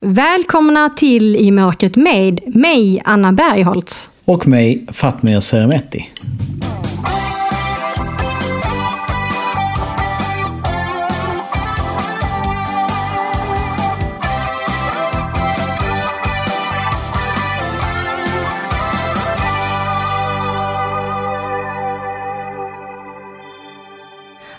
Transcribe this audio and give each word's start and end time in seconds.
Välkomna 0.00 0.90
till 0.90 1.36
I 1.36 1.50
mörkret 1.50 1.96
med 1.96 2.40
mig, 2.54 3.02
Anna 3.04 3.32
Bergholtz. 3.32 4.10
Och 4.24 4.48
mig, 4.48 4.86
Fatmir 4.92 5.40
Seremetti. 5.40 6.06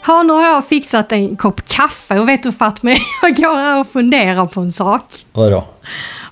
Ja, 0.10 0.24
nu 0.24 0.34
har 0.34 0.44
jag 0.44 0.66
fixat 0.66 1.12
en 1.12 1.36
kopp 1.36 1.68
kaffe 1.68 2.20
och 2.20 2.30
vet 2.30 2.44
du 2.44 2.52
Fatma, 2.52 2.90
jag 3.22 3.36
går 3.36 3.56
här 3.56 3.80
och 3.80 3.88
funderar 3.88 4.46
på 4.46 4.62
en 4.62 4.72
sak. 4.72 5.04
Vadå? 5.32 5.68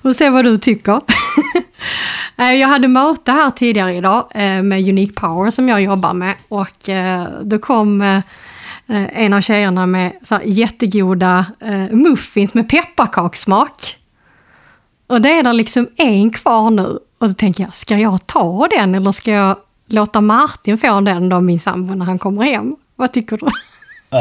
Och 0.02 0.16
se 0.16 0.30
vad 0.30 0.44
du 0.44 0.58
tycker. 0.58 1.00
Eh, 2.36 2.52
jag 2.52 2.68
hade 2.68 2.88
möte 2.88 3.32
här 3.32 3.50
tidigare 3.50 3.94
idag 3.94 4.24
eh, 4.34 4.62
med 4.62 4.88
Unique 4.88 5.12
Power 5.20 5.50
som 5.50 5.68
jag 5.68 5.82
jobbar 5.82 6.14
med 6.14 6.34
och 6.48 6.88
eh, 6.88 7.28
då 7.42 7.58
kom 7.58 8.22
en 8.86 9.32
av 9.32 9.40
tjejerna 9.40 9.86
med 9.86 10.12
så 10.22 10.40
jättegoda 10.44 11.46
muffins 11.90 12.54
med 12.54 12.68
pepparkakssmak. 12.68 13.96
Och 15.06 15.20
det 15.20 15.38
är 15.38 15.42
där 15.42 15.52
liksom 15.52 15.88
en 15.96 16.30
kvar 16.30 16.70
nu 16.70 16.98
och 17.18 17.28
då 17.28 17.34
tänker 17.34 17.64
jag, 17.64 17.76
ska 17.76 17.98
jag 17.98 18.26
ta 18.26 18.68
den 18.68 18.94
eller 18.94 19.12
ska 19.12 19.30
jag 19.30 19.56
låta 19.86 20.20
Martin 20.20 20.78
få 20.78 21.00
den 21.00 21.28
då, 21.28 21.40
min 21.40 21.60
sambo, 21.60 21.94
när 21.94 22.06
han 22.06 22.18
kommer 22.18 22.42
hem? 22.42 22.76
Vad 22.98 23.12
tycker 23.12 23.36
du? 23.36 23.46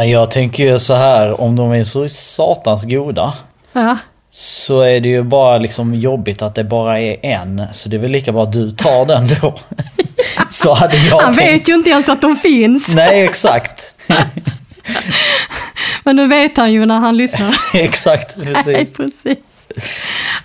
Jag 0.05 0.31
tänker 0.31 0.63
ju 0.63 0.79
så 0.79 0.93
här, 0.93 1.41
om 1.41 1.55
de 1.55 1.71
är 1.71 1.83
så 1.83 2.09
satans 2.09 2.83
goda. 2.83 3.33
Ja. 3.73 3.97
Så 4.31 4.81
är 4.81 4.99
det 5.01 5.09
ju 5.09 5.23
bara 5.23 5.57
liksom 5.57 5.95
jobbigt 5.95 6.41
att 6.41 6.55
det 6.55 6.63
bara 6.63 6.99
är 6.99 7.25
en. 7.25 7.63
Så 7.71 7.89
det 7.89 7.95
är 7.95 7.99
väl 7.99 8.11
lika 8.11 8.31
bra 8.31 8.43
att 8.43 8.53
du 8.53 8.71
tar 8.71 9.05
den 9.05 9.27
då. 9.41 9.55
så 10.49 10.73
hade 10.73 10.97
jag 10.97 11.19
Han 11.19 11.33
tänkt. 11.33 11.49
vet 11.61 11.69
ju 11.69 11.73
inte 11.73 11.89
ens 11.89 12.09
att 12.09 12.21
de 12.21 12.35
finns. 12.35 12.87
Nej, 12.87 13.25
exakt. 13.25 13.95
Men 16.03 16.15
nu 16.15 16.27
vet 16.27 16.57
han 16.57 16.73
ju 16.73 16.85
när 16.85 16.99
han 16.99 17.17
lyssnar. 17.17 17.55
exakt, 17.73 18.37
Nej, 18.37 18.53
precis. 18.53 18.93
precis. 18.93 19.37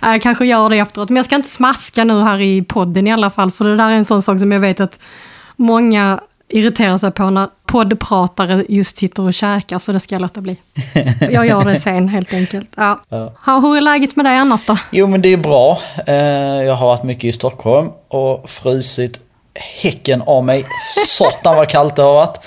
Jag 0.01 0.21
kanske 0.21 0.45
gör 0.45 0.69
det 0.69 0.77
efteråt, 0.77 1.09
men 1.09 1.15
jag 1.17 1.25
ska 1.25 1.35
inte 1.35 1.49
smaska 1.49 2.03
nu 2.03 2.21
här 2.23 2.39
i 2.41 2.61
podden 2.61 3.07
i 3.07 3.11
alla 3.13 3.29
fall, 3.29 3.51
för 3.51 3.65
det 3.69 3.77
där 3.77 3.89
är 3.89 3.95
en 3.95 4.05
sån 4.05 4.21
sak 4.21 4.39
som 4.39 4.51
jag 4.51 4.59
vet 4.59 4.79
att 4.79 4.99
många 5.55 6.19
irriterar 6.49 6.97
sig 6.97 7.11
på 7.11 7.29
när 7.29 7.47
poddpratare 7.65 8.65
just 8.69 8.97
sitter 8.97 9.23
och 9.23 9.33
käkar, 9.33 9.79
så 9.79 9.91
det 9.91 9.99
ska 9.99 10.15
jag 10.15 10.21
låta 10.21 10.41
bli. 10.41 10.57
Jag 11.31 11.47
gör 11.47 11.63
det 11.65 11.79
sen 11.79 12.07
helt 12.07 12.33
enkelt. 12.33 12.69
Ja. 12.75 12.99
Ja. 13.09 13.59
Hur 13.59 13.77
är 13.77 13.81
läget 13.81 14.15
med 14.15 14.25
dig 14.25 14.37
annars 14.37 14.65
då? 14.65 14.77
Jo 14.91 15.07
men 15.07 15.21
det 15.21 15.29
är 15.33 15.37
bra. 15.37 15.79
Eh, 16.07 16.15
Jag 16.63 16.75
har 16.75 16.87
varit 16.87 17.03
mycket 17.03 17.23
i 17.23 17.31
Stockholm 17.33 17.89
och 18.07 18.49
frusit 18.49 19.19
häcken 19.81 20.21
av 20.21 20.43
mig. 20.43 20.65
Satan 21.07 21.55
vad 21.55 21.69
kallt 21.69 21.95
det 21.95 22.01
har 22.01 22.13
varit. 22.13 22.37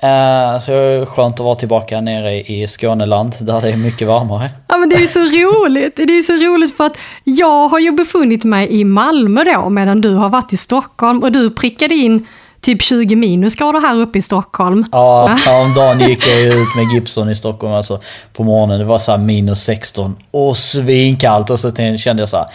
Eh, 0.00 0.60
Så 0.64 0.70
det 0.70 0.78
är 0.78 1.06
skönt 1.06 1.34
att 1.34 1.40
vara 1.44 1.54
tillbaka 1.54 2.00
nere 2.00 2.40
i 2.40 2.66
Skåneland 2.68 3.34
där 3.40 3.60
det 3.60 3.68
är 3.70 3.76
mycket 3.76 4.08
varmare. 4.08 4.50
Ja 4.68 4.76
men 4.76 4.88
det 4.88 4.96
är 4.96 5.06
så 5.06 5.20
roligt. 5.20 5.96
Det 5.96 6.02
är 6.02 6.22
så 6.22 6.32
roligt 6.32 6.76
för 6.76 6.86
att 6.86 6.96
jag 7.24 7.68
har 7.68 7.78
ju 7.78 7.90
befunnit 7.92 8.44
mig 8.44 8.80
i 8.80 8.84
Malmö 8.84 9.44
då 9.44 9.68
medan 9.70 10.00
du 10.00 10.14
har 10.14 10.28
varit 10.28 10.52
i 10.52 10.56
Stockholm 10.56 11.22
och 11.22 11.32
du 11.32 11.50
prickade 11.50 11.94
in 11.94 12.26
typ 12.60 12.82
20 12.82 13.16
minusgrader 13.16 13.80
här 13.80 13.98
uppe 13.98 14.18
i 14.18 14.22
Stockholm. 14.22 14.86
Ja, 14.92 15.26
häromdagen 15.26 16.00
gick 16.08 16.26
jag 16.26 16.40
ut 16.40 16.74
med 16.76 16.92
Gibson 16.92 17.30
i 17.30 17.34
Stockholm 17.34 17.72
alltså, 17.72 18.00
på 18.32 18.44
morgonen. 18.44 18.78
Det 18.78 18.84
var 18.84 18.98
så 18.98 19.10
här 19.10 19.18
minus 19.18 19.62
16 19.62 20.16
och 20.30 20.56
svinkallt. 20.56 21.50
Och 21.50 21.60
så 21.60 21.72
kände 21.98 22.22
jag 22.22 22.28
så 22.28 22.36
här, 22.36 22.46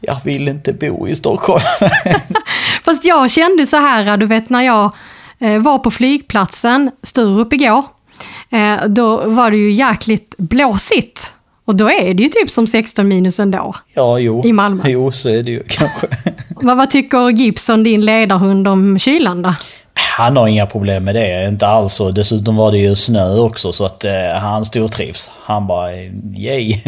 jag 0.00 0.16
vill 0.24 0.48
inte 0.48 0.72
bo 0.72 1.08
i 1.08 1.16
Stockholm. 1.16 1.62
Fast 2.84 3.04
jag 3.04 3.30
kände 3.30 3.66
så 3.66 3.76
här, 3.76 4.16
du 4.16 4.26
vet 4.26 4.50
när 4.50 4.62
jag 4.62 4.94
eh, 5.38 5.58
var 5.58 5.78
på 5.78 5.90
flygplatsen 5.90 6.90
Sturup 7.02 7.52
igår. 7.52 7.84
Eh, 8.50 8.84
då 8.86 9.16
var 9.16 9.50
det 9.50 9.56
ju 9.56 9.72
jäkligt 9.72 10.34
blåsigt. 10.38 11.32
Och 11.64 11.76
då 11.76 11.90
är 11.90 12.14
det 12.14 12.22
ju 12.22 12.28
typ 12.28 12.50
som 12.50 12.66
16 12.66 13.08
minus 13.08 13.40
ändå. 13.40 13.74
Ja, 13.94 14.18
jo. 14.18 14.46
I 14.46 14.52
Malmö. 14.52 14.82
Jo, 14.86 15.12
så 15.12 15.28
är 15.28 15.42
det 15.42 15.50
ju 15.50 15.62
kanske. 15.68 16.06
Men 16.62 16.76
vad 16.76 16.90
tycker 16.90 17.30
Gibson, 17.30 17.82
din 17.82 18.04
ledarhund, 18.04 18.68
om 18.68 18.98
kylan 18.98 19.42
då? 19.42 19.54
Han 19.94 20.36
har 20.36 20.48
inga 20.48 20.66
problem 20.66 21.04
med 21.04 21.14
det, 21.14 21.48
inte 21.48 21.66
alls 21.66 21.94
så. 21.94 22.10
Dessutom 22.10 22.56
var 22.56 22.72
det 22.72 22.78
ju 22.78 22.96
snö 22.96 23.38
också 23.38 23.72
så 23.72 23.84
att 23.86 24.04
eh, 24.04 24.32
han 24.40 24.64
stortrivs. 24.64 25.30
Han 25.44 25.66
bara 25.66 25.92
yay. 26.36 26.72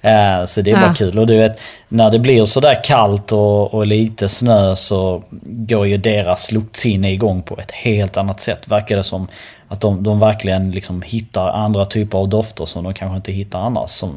eh, 0.00 0.44
så 0.46 0.62
det 0.62 0.70
är 0.70 0.74
Ja. 0.74 0.80
bara 0.80 0.94
kul. 0.94 1.18
Och 1.18 1.26
du 1.26 1.36
vet, 1.36 1.60
när 1.88 2.10
det 2.10 2.18
blir 2.18 2.44
sådär 2.44 2.84
kallt 2.84 3.32
och, 3.32 3.74
och 3.74 3.86
lite 3.86 4.28
snö 4.28 4.76
så 4.76 5.22
går 5.42 5.86
ju 5.86 5.96
deras 5.96 6.52
luktsinne 6.52 7.12
igång 7.12 7.42
på 7.42 7.58
ett 7.60 7.70
helt 7.70 8.16
annat 8.16 8.40
sätt. 8.40 8.68
Verkar 8.68 8.96
det 8.96 9.04
som 9.04 9.28
att 9.68 9.80
de, 9.80 10.02
de 10.02 10.20
verkligen 10.20 10.70
liksom 10.70 11.02
hittar 11.02 11.48
andra 11.48 11.84
typer 11.84 12.18
av 12.18 12.28
dofter 12.28 12.64
som 12.66 12.84
de 12.84 12.94
kanske 12.94 13.16
inte 13.16 13.32
hittar 13.32 13.60
annars. 13.60 13.90
Som, 13.90 14.14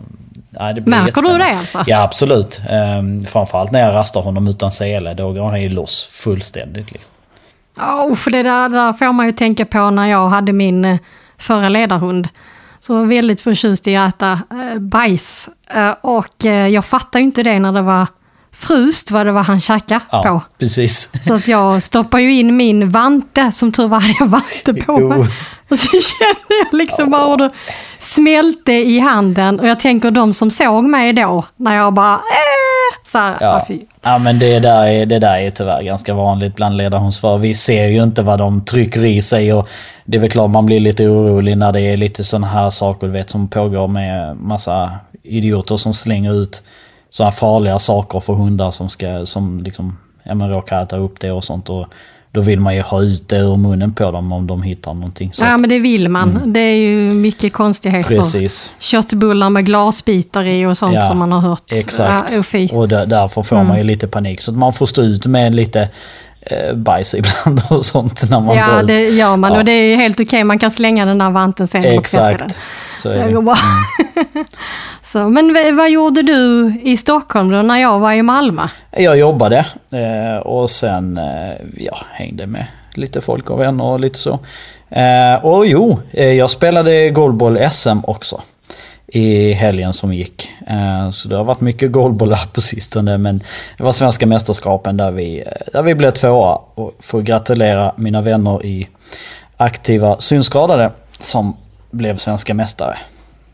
nej, 0.49 0.73
det 0.73 0.81
blir 0.81 0.97
Märker 1.01 1.21
du 1.21 1.37
det 1.37 1.57
alltså? 1.59 1.83
Ja 1.87 2.01
absolut. 2.01 2.61
Um, 2.99 3.25
framförallt 3.25 3.71
när 3.71 3.79
jag 3.79 3.93
rastar 3.93 4.21
honom 4.21 4.47
utan 4.47 4.71
sele. 4.71 5.13
Då 5.13 5.31
går 5.33 5.45
han 5.49 5.61
ju 5.61 5.69
loss 5.69 6.03
fullständigt. 6.11 6.91
Liksom. 6.91 7.09
Oh, 7.77 8.15
för 8.15 8.31
det 8.31 8.43
där, 8.43 8.69
där 8.69 8.93
får 8.93 9.13
man 9.13 9.25
ju 9.25 9.31
tänka 9.31 9.65
på 9.65 9.89
när 9.89 10.07
jag 10.07 10.29
hade 10.29 10.53
min 10.53 10.85
eh, 10.85 10.97
förra 11.37 11.69
ledarhund. 11.69 12.27
Så 12.79 12.93
var 12.95 13.05
väldigt 13.05 13.41
förtjust 13.41 13.87
i 13.87 13.95
att 13.95 14.15
äta 14.15 14.31
eh, 14.51 14.79
bajs. 14.79 15.49
Eh, 15.75 15.91
och 16.01 16.45
jag 16.71 16.85
fattade 16.85 17.23
inte 17.23 17.43
det 17.43 17.59
när 17.59 17.71
det 17.71 17.81
var 17.81 18.07
frust, 18.55 19.11
vad 19.11 19.25
det 19.25 19.31
var 19.31 19.43
han 19.43 19.61
käkade 19.61 20.01
Ja, 20.11 20.23
på. 20.23 20.41
precis. 20.59 21.11
Så 21.25 21.33
att 21.33 21.47
jag 21.47 21.83
stoppade 21.83 22.23
ju 22.23 22.33
in 22.33 22.57
min 22.57 22.89
vante, 22.89 23.51
som 23.51 23.71
tur 23.71 23.87
var 23.87 23.99
hade 23.99 24.15
jag 24.19 24.25
vante 24.27 24.73
på 24.73 24.99
mig. 24.99 25.27
Och 25.69 25.79
så 25.79 25.89
kände 25.89 26.55
jag 26.63 26.73
liksom 26.77 27.09
bara 27.09 27.29
hur 27.29 27.37
det 27.37 27.49
smälte 27.99 28.73
i 28.73 28.99
handen. 28.99 29.59
Och 29.59 29.67
jag 29.67 29.79
tänker 29.79 30.11
de 30.11 30.33
som 30.33 30.51
såg 30.51 30.83
mig 30.83 31.13
då, 31.13 31.45
när 31.55 31.75
jag 31.75 31.93
bara 31.93 32.13
äh, 32.15 32.19
så 33.13 33.19
här, 33.19 33.37
Ja. 33.41 33.65
ja 34.03 34.17
men 34.17 34.39
det 34.39 34.59
där, 34.59 34.85
är, 34.87 35.05
det 35.05 35.19
där 35.19 35.37
är 35.37 35.51
tyvärr 35.51 35.81
ganska 35.83 36.13
vanligt 36.13 36.55
bland 36.55 36.77
ledarhundsförare. 36.77 37.39
Vi 37.39 37.55
ser 37.55 37.87
ju 37.87 38.03
inte 38.03 38.21
vad 38.21 38.39
de 38.39 38.65
trycker 38.65 39.05
i 39.05 39.21
sig 39.21 39.53
och 39.53 39.69
det 40.05 40.17
är 40.17 40.21
väl 40.21 40.29
klart 40.29 40.51
man 40.51 40.65
blir 40.65 40.79
lite 40.79 41.07
orolig 41.07 41.57
när 41.57 41.71
det 41.71 41.81
är 41.81 41.97
lite 41.97 42.23
sådana 42.23 42.47
här 42.47 42.69
saker 42.69 43.07
du 43.07 43.13
vet 43.13 43.29
som 43.29 43.47
pågår 43.47 43.87
med 43.87 44.37
massa 44.37 44.91
idioter 45.23 45.77
som 45.77 45.93
slänger 45.93 46.33
ut 46.33 46.63
sådana 47.09 47.31
farliga 47.31 47.79
saker 47.79 48.19
för 48.19 48.33
hundar 48.33 48.71
som 48.71 48.89
ska, 48.89 49.25
som 49.25 49.63
liksom, 49.63 49.97
ja 50.23 50.35
men 50.35 50.49
råkar 50.49 50.81
äta 50.83 50.97
upp 50.97 51.19
det 51.19 51.31
och 51.31 51.43
sånt. 51.43 51.69
Och 51.69 51.87
då 52.33 52.41
vill 52.41 52.59
man 52.59 52.75
ju 52.75 52.81
ha 52.81 53.01
ut 53.01 53.27
det 53.29 53.37
ur 53.37 53.57
munnen 53.57 53.93
på 53.93 54.11
dem 54.11 54.31
om 54.31 54.47
de 54.47 54.61
hittar 54.63 54.93
någonting. 54.93 55.33
Så 55.33 55.43
Ja 55.45 55.53
att, 55.53 55.59
men 55.61 55.69
det 55.69 55.79
vill 55.79 56.09
man. 56.09 56.41
Det 56.53 56.59
är 56.59 56.75
ju 56.75 56.97
mycket 57.13 57.53
konstigheter. 57.53 58.17
precis. 58.17 58.71
Köttbullar 58.79 59.49
med 59.49 59.65
glasbitar 59.65 60.45
i 60.45 60.65
och 60.65 60.77
sånt 60.77 60.93
Ja, 60.95 61.01
som 61.01 61.17
man 61.17 61.31
har 61.31 61.39
hört. 61.39 61.63
Exakt. 61.71 62.33
Ja, 62.53 62.77
och 62.77 62.87
där, 62.87 63.05
därför 63.05 63.43
får 63.43 63.63
man 63.63 63.77
ju 63.77 63.83
lite 63.83 64.07
panik. 64.07 64.41
Så 64.41 64.51
att 64.51 64.57
man 64.57 64.73
får 64.73 64.85
stå 64.85 65.01
ut 65.01 65.25
med 65.25 65.55
lite 65.55 65.89
eh, 66.41 66.75
bajs 66.75 67.15
ibland 67.15 67.61
och 67.69 67.85
sånt 67.85 68.29
när 68.29 68.39
man 68.39 68.55
Ja, 68.57 68.83
det 68.83 69.09
gör 69.09 69.35
man 69.37 69.51
Ja. 69.53 69.57
och 69.59 69.65
det 69.65 69.71
är 69.71 69.95
helt 69.97 70.19
okej. 70.19 70.43
Man 70.43 70.59
kan 70.59 70.71
slänga 70.71 71.05
den 71.05 71.17
där 71.17 71.29
vanten 71.29 71.67
sen 71.67 71.97
och 71.97 72.03
tvätta 72.03 72.23
den. 72.23 72.33
Exakt. 72.35 72.57
Så 72.91 73.09
är 73.09 73.27
Det 73.27 73.41
det. 73.41 73.55
Så, 75.03 75.29
men 75.29 75.75
vad 75.77 75.91
gjorde 75.91 76.21
du 76.21 76.73
i 76.83 76.97
Stockholm 76.97 77.51
då 77.51 77.61
när 77.61 77.77
jag 77.77 77.99
var 77.99 78.13
i 78.13 78.21
Malmö? 78.21 78.67
Jag 78.91 79.17
jobbade 79.17 79.65
eh, 79.91 80.37
och 80.37 80.69
sen 80.69 81.17
eh, 81.17 81.53
ja, 81.77 81.97
hängde 82.11 82.47
med 82.47 82.65
lite 82.93 83.21
folk 83.21 83.49
och 83.49 83.59
vänner 83.59 83.83
och 83.83 83.99
lite 83.99 84.19
så. 84.19 84.39
Eh, 84.89 85.45
och 85.45 85.65
jo, 85.65 85.99
jag 86.11 86.49
spelade 86.49 87.09
goalball 87.09 87.59
SM 87.71 87.99
också. 88.03 88.41
I 89.07 89.53
helgen 89.53 89.93
som 89.93 90.13
gick. 90.13 90.51
Så 91.11 91.29
det 91.29 91.35
har 91.35 91.43
varit 91.43 91.61
mycket 91.61 91.91
goalball 91.91 92.33
här 92.33 92.47
på 92.47 92.61
sistone. 92.61 93.17
Men 93.17 93.43
det 93.77 93.83
var 93.83 93.91
svenska 93.91 94.25
mästerskapen 94.25 94.97
där 94.97 95.11
vi, 95.11 95.43
där 95.73 95.81
vi 95.81 95.95
blev 95.95 96.11
tvåa. 96.11 96.55
Och 96.55 96.95
får 96.99 97.21
gratulera 97.21 97.93
mina 97.97 98.21
vänner 98.21 98.65
i 98.65 98.87
aktiva 99.57 100.19
synskadade 100.19 100.91
som 101.19 101.57
blev 101.91 102.17
svenska 102.17 102.53
mästare. 102.53 102.97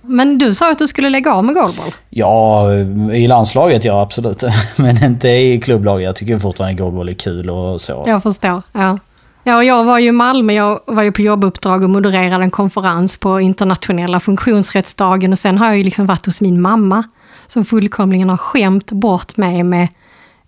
Men 0.02 0.38
du 0.38 0.54
sa 0.54 0.72
att 0.72 0.80
du 0.80 0.88
skulle 0.88 1.10
lägga 1.10 1.34
av 1.34 1.46
med 1.46 1.56
goalball. 1.56 1.94
Ja, 2.10 2.74
i 3.14 3.28
landslaget 3.28 3.86
ja 3.86 4.02
absolut. 4.02 4.44
Men 4.78 5.04
inte 5.04 5.30
i 5.30 5.62
klubblaget. 5.62 6.06
Jag 6.06 6.16
tycker 6.16 6.40
fortfarande 6.40 6.82
goalball 6.82 7.10
är 7.10 7.14
kul 7.14 7.50
och 7.50 7.82
så. 7.82 8.04
Jag 8.08 8.24
förstår. 8.24 8.62
Ja. 8.72 9.00
Ja, 9.44 9.58
och 9.58 9.64
jag 9.64 9.84
var 9.84 10.00
ju 10.00 10.08
i 10.08 10.12
Malmö, 10.12 10.54
jag 10.54 10.80
var 10.86 11.04
ju 11.04 11.12
på 11.12 11.22
jobbuppdrag 11.22 11.84
och 11.84 11.90
modererade 11.90 12.44
en 12.44 12.52
konferens 12.52 13.18
på 13.18 13.40
internationella 13.40 14.20
funktionsrättsdagen 14.20 15.32
och 15.32 15.40
sen 15.40 15.58
har 15.58 15.68
jag 15.68 15.78
ju 15.78 15.84
liksom 15.84 16.06
varit 16.06 16.26
hos 16.26 16.42
min 16.42 16.62
mamma 16.62 17.04
som 17.48 17.66
fullkomligen 17.66 18.30
har 18.30 18.38
skämt 18.38 18.92
bort 18.92 19.38
mig 19.38 19.64
med 19.64 19.88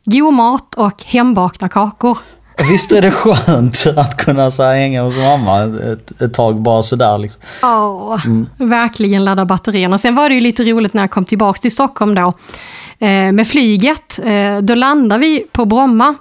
god 0.05 0.33
mat 0.33 0.75
och 0.75 1.03
hembakta 1.03 1.69
kakor. 1.69 2.17
Visst 2.69 2.91
är 2.91 3.01
det 3.01 3.11
skönt 3.11 3.87
att 3.95 4.17
kunna 4.17 4.51
så 4.51 4.63
här, 4.63 4.75
hänga 4.75 5.03
hos 5.03 5.17
mamma 5.17 5.63
ett, 5.63 6.21
ett 6.21 6.33
tag 6.33 6.61
bara 6.61 6.83
sådär 6.83 7.17
liksom. 7.17 7.41
Ja, 7.61 8.19
verkligen 8.57 9.25
ladda 9.25 9.45
batterierna. 9.45 9.97
Sen 9.97 10.15
var 10.15 10.29
det 10.29 10.35
ju 10.35 10.41
lite 10.41 10.63
roligt 10.63 10.93
när 10.93 11.01
jag 11.01 11.11
kom 11.11 11.25
tillbaka 11.25 11.59
till 11.59 11.71
Stockholm 11.71 12.15
då 12.15 12.33
eh, 12.99 13.31
med 13.31 13.47
flyget. 13.47 14.19
Eh, 14.23 14.57
då 14.61 14.75
landade 14.75 15.21
vi 15.21 15.45
på 15.51 15.65
Bromma. 15.65 16.15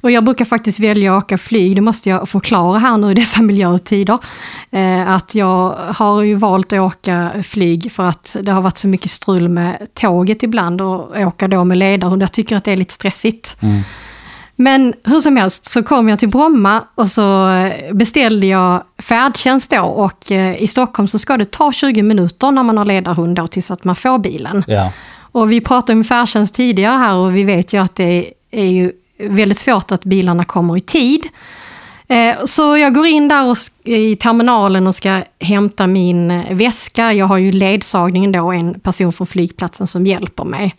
Och 0.00 0.10
jag 0.10 0.24
brukar 0.24 0.44
faktiskt 0.44 0.80
välja 0.80 1.16
att 1.16 1.24
åka 1.24 1.38
flyg, 1.38 1.74
det 1.74 1.80
måste 1.80 2.10
jag 2.10 2.28
förklara 2.28 2.78
här 2.78 2.96
nu 2.96 3.10
i 3.10 3.14
dessa 3.14 3.42
miljötider. 3.42 4.18
Eh, 4.70 5.10
att 5.10 5.34
jag 5.34 5.74
har 5.96 6.22
ju 6.22 6.34
valt 6.34 6.72
att 6.72 6.80
åka 6.80 7.30
flyg 7.44 7.92
för 7.92 8.02
att 8.02 8.36
det 8.40 8.52
har 8.52 8.62
varit 8.62 8.78
så 8.78 8.88
mycket 8.88 9.10
strul 9.10 9.48
med 9.48 9.86
tåget 9.94 10.42
ibland 10.42 10.80
och 10.80 11.16
åka 11.16 11.48
då 11.48 11.64
med 11.64 11.78
ledarhund. 11.78 12.22
Jag 12.22 12.32
tycker 12.32 12.56
att 12.56 12.64
det 12.64 12.72
är 12.72 12.76
lite 12.76 12.94
stressigt. 12.94 13.56
Men 14.56 14.94
hur 15.04 15.20
som 15.20 15.36
helst 15.36 15.66
så 15.70 15.82
kom 15.82 16.08
jag 16.08 16.18
till 16.18 16.28
Bromma 16.28 16.84
och 16.94 17.08
så 17.08 17.48
beställde 17.92 18.46
jag 18.46 18.82
färdtjänst 18.98 19.70
då 19.70 19.80
och 19.82 20.32
eh, 20.32 20.62
i 20.62 20.66
Stockholm 20.66 21.08
så 21.08 21.18
ska 21.18 21.36
det 21.36 21.50
ta 21.50 21.72
20 21.72 22.02
minuter 22.02 22.50
när 22.50 22.62
man 22.62 22.78
har 22.78 22.84
ledarhund 22.84 23.36
då 23.36 23.46
tills 23.46 23.70
att 23.70 23.84
man 23.84 23.96
får 23.96 24.18
bilen. 24.18 24.64
Ja. 24.66 24.92
Och 25.18 25.52
vi 25.52 25.60
pratade 25.60 25.92
om 25.98 26.04
färdtjänst 26.04 26.54
tidigare 26.54 26.96
här 26.96 27.16
och 27.16 27.36
vi 27.36 27.44
vet 27.44 27.72
ju 27.72 27.82
att 27.82 27.94
det 27.94 28.32
är 28.50 28.66
ju 28.66 28.92
väldigt 29.18 29.58
svårt 29.58 29.92
att 29.92 30.04
bilarna 30.04 30.44
kommer 30.44 30.76
i 30.76 30.80
tid. 30.80 31.28
Eh, 32.08 32.34
Så 32.44 32.76
jag 32.76 32.94
går 32.94 33.06
in 33.06 33.28
där 33.28 33.50
och 33.50 33.56
i 33.84 34.16
terminalen 34.16 34.86
och 34.86 34.94
ska 34.94 35.20
hämta 35.40 35.86
min 35.86 36.30
eh, 36.30 36.54
väska. 36.56 37.12
Jag 37.12 37.26
har 37.26 37.38
ju 37.38 37.52
ledsagningen 37.52 38.32
då, 38.32 38.52
en 38.52 38.80
person 38.80 39.12
från 39.12 39.26
flygplatsen 39.26 39.86
som 39.86 40.06
hjälper 40.06 40.44
mig. 40.44 40.74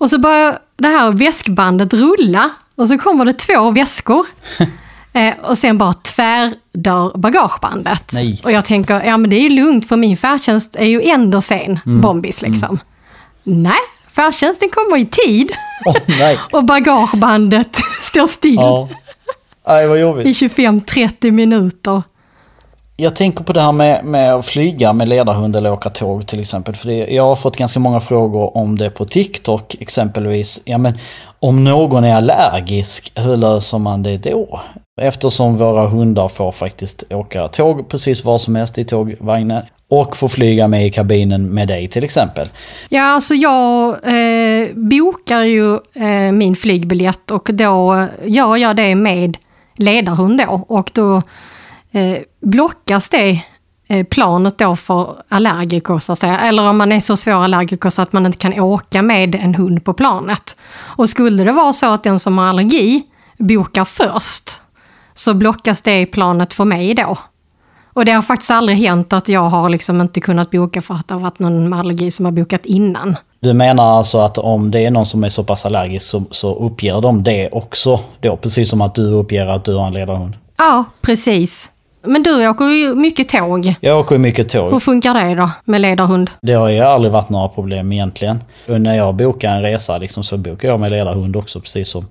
Och 0.00 0.10
så 0.10 0.18
börjar 0.18 0.58
det 0.76 0.88
här 0.88 1.10
väskbandet 1.12 1.94
rulla 1.94 2.50
och 2.74 2.88
så 2.88 2.98
kommer 2.98 3.24
det 3.24 3.32
två 3.32 3.70
väskor. 3.70 4.26
Eh, 5.12 5.34
och 5.42 5.58
sen 5.58 5.78
bara 5.78 5.92
tvärdör 5.92 7.18
bagagebandet. 7.18 8.10
Nej. 8.12 8.40
Och 8.44 8.52
jag 8.52 8.64
tänker, 8.64 9.02
ja 9.02 9.16
men 9.16 9.30
det 9.30 9.36
är 9.36 9.40
ju 9.40 9.48
lugnt 9.48 9.88
för 9.88 9.96
min 9.96 10.16
färdtjänst 10.16 10.76
är 10.76 10.84
ju 10.84 11.02
ändå 11.02 11.40
sen, 11.40 11.78
bombis 11.84 12.42
liksom. 12.42 12.78
Nej, 13.42 13.78
färdtjänsten 14.08 14.68
kommer 14.68 14.96
i 14.96 15.06
tid. 15.06 15.52
Nej. 16.06 16.38
Och 16.52 16.64
bagagebandet 16.64 17.76
står 18.00 18.26
still 18.26 18.54
Ja. 18.54 18.88
Nej 19.66 19.88
vad 19.88 20.00
jobbigt. 20.00 20.26
i 20.26 20.48
25-30 20.48 21.30
minuter. 21.30 22.02
Jag 23.00 23.16
tänker 23.16 23.44
på 23.44 23.52
det 23.52 23.60
här 23.60 23.72
med, 23.72 24.04
med 24.04 24.34
att 24.34 24.46
flyga 24.46 24.92
med 24.92 25.08
ledarhund 25.08 25.56
eller 25.56 25.72
åka 25.72 25.90
tåg 25.90 26.26
till 26.26 26.40
exempel. 26.40 26.74
För 26.74 26.88
det, 26.88 26.96
jag 26.96 27.22
har 27.22 27.36
fått 27.36 27.56
ganska 27.56 27.80
många 27.80 28.00
frågor 28.00 28.56
om 28.56 28.78
det 28.78 28.90
på 28.90 29.04
TikTok 29.04 29.76
exempelvis. 29.80 30.60
Ja 30.64 30.78
men 30.78 30.98
om 31.38 31.64
någon 31.64 32.04
är 32.04 32.14
allergisk, 32.14 33.12
hur 33.14 33.36
löser 33.36 33.78
man 33.78 34.02
det 34.02 34.16
då? 34.16 34.60
Eftersom 35.00 35.56
våra 35.56 35.88
hundar 35.88 36.28
får 36.28 36.52
faktiskt 36.52 37.12
åka 37.12 37.48
tåg 37.48 37.88
precis 37.88 38.24
var 38.24 38.38
som 38.38 38.56
helst 38.56 38.78
i 38.78 38.84
tågvagnen. 38.84 39.62
Och 39.88 40.16
får 40.16 40.28
flyga 40.28 40.68
med 40.68 40.86
i 40.86 40.90
kabinen 40.90 41.54
med 41.54 41.68
dig 41.68 41.88
till 41.88 42.04
exempel. 42.04 42.48
Ja, 42.88 43.02
alltså 43.02 43.34
jag 43.34 43.88
eh, 43.88 44.68
bokar 44.74 45.42
ju 45.42 45.74
eh, 45.74 46.32
min 46.32 46.56
flygbiljett 46.56 47.30
och 47.30 47.50
då 47.52 48.06
gör 48.24 48.56
jag 48.56 48.76
det 48.76 48.94
med 48.94 49.36
ledarhund 49.76 50.38
då. 50.38 50.64
Och 50.68 50.90
då 50.94 51.22
blockas 52.40 53.08
det 53.08 53.42
eh, 53.88 54.06
planet 54.06 54.58
då 54.58 54.76
för 54.76 55.22
allergiker 55.28 55.98
så 55.98 56.12
att 56.12 56.18
säga. 56.18 56.38
Eller 56.38 56.68
om 56.68 56.78
man 56.78 56.92
är 56.92 57.00
så 57.00 57.16
svår 57.16 57.32
allergiker 57.32 57.90
så 57.90 58.02
att 58.02 58.12
man 58.12 58.26
inte 58.26 58.38
kan 58.38 58.60
åka 58.60 59.02
med 59.02 59.34
en 59.34 59.54
hund 59.54 59.84
på 59.84 59.94
planet. 59.94 60.56
Och 60.80 61.08
skulle 61.08 61.44
det 61.44 61.52
vara 61.52 61.72
så 61.72 61.92
att 61.92 62.02
den 62.02 62.18
som 62.18 62.38
har 62.38 62.46
allergi 62.46 63.02
bokar 63.38 63.84
först 63.84 64.60
så 65.14 65.34
blockas 65.34 65.82
det 65.82 66.06
planet 66.06 66.54
för 66.54 66.64
mig 66.64 66.94
då. 66.94 67.18
Och 67.92 68.04
det 68.04 68.12
har 68.12 68.22
faktiskt 68.22 68.50
aldrig 68.50 68.78
hänt 68.78 69.12
att 69.12 69.28
jag 69.28 69.42
har 69.42 69.68
liksom 69.68 70.00
inte 70.00 70.20
kunnat 70.20 70.50
boka 70.50 70.82
för 70.82 70.94
att 70.94 71.08
det 71.08 71.14
har 71.14 71.20
varit 71.20 71.38
någon 71.38 71.68
med 71.68 71.78
allergi 71.78 72.10
som 72.10 72.24
har 72.24 72.32
bokat 72.32 72.66
innan. 72.66 73.16
Du 73.40 73.52
menar 73.52 73.98
alltså 73.98 74.18
att 74.18 74.38
om 74.38 74.70
det 74.70 74.86
är 74.86 74.90
någon 74.90 75.06
som 75.06 75.24
är 75.24 75.28
så 75.28 75.44
pass 75.44 75.66
allergisk 75.66 76.06
så, 76.06 76.22
så 76.30 76.54
uppger 76.54 77.00
de 77.00 77.22
det 77.22 77.48
också 77.52 78.00
då? 78.20 78.36
Precis 78.36 78.70
som 78.70 78.80
att 78.80 78.94
du 78.94 79.12
uppger 79.12 79.46
att 79.46 79.64
du 79.64 79.74
har 79.74 79.86
en 79.86 79.92
ledarhund? 79.92 80.34
Ja, 80.58 80.84
precis. 81.00 81.70
Men 82.02 82.22
du 82.22 82.48
åker 82.48 82.64
ju 82.64 82.94
mycket 82.94 83.28
tåg. 83.28 83.74
Jag 83.80 83.98
åker 83.98 84.14
ju 84.14 84.18
mycket 84.18 84.48
tåg. 84.48 84.72
Hur 84.72 84.78
funkar 84.78 85.14
det 85.14 85.34
då 85.34 85.50
med 85.64 85.80
ledarhund? 85.80 86.30
Det 86.42 86.52
har 86.52 86.68
ju 86.68 86.80
aldrig 86.80 87.12
varit 87.12 87.30
några 87.30 87.48
problem 87.48 87.92
egentligen. 87.92 88.38
Och 88.68 88.80
när 88.80 88.96
jag 88.96 89.14
bokar 89.14 89.50
en 89.50 89.62
resa 89.62 89.98
liksom, 89.98 90.24
så 90.24 90.36
bokar 90.36 90.68
jag 90.68 90.80
med 90.80 90.90
ledarhund 90.90 91.36
också 91.36 91.60
precis 91.60 91.88
som, 91.88 92.06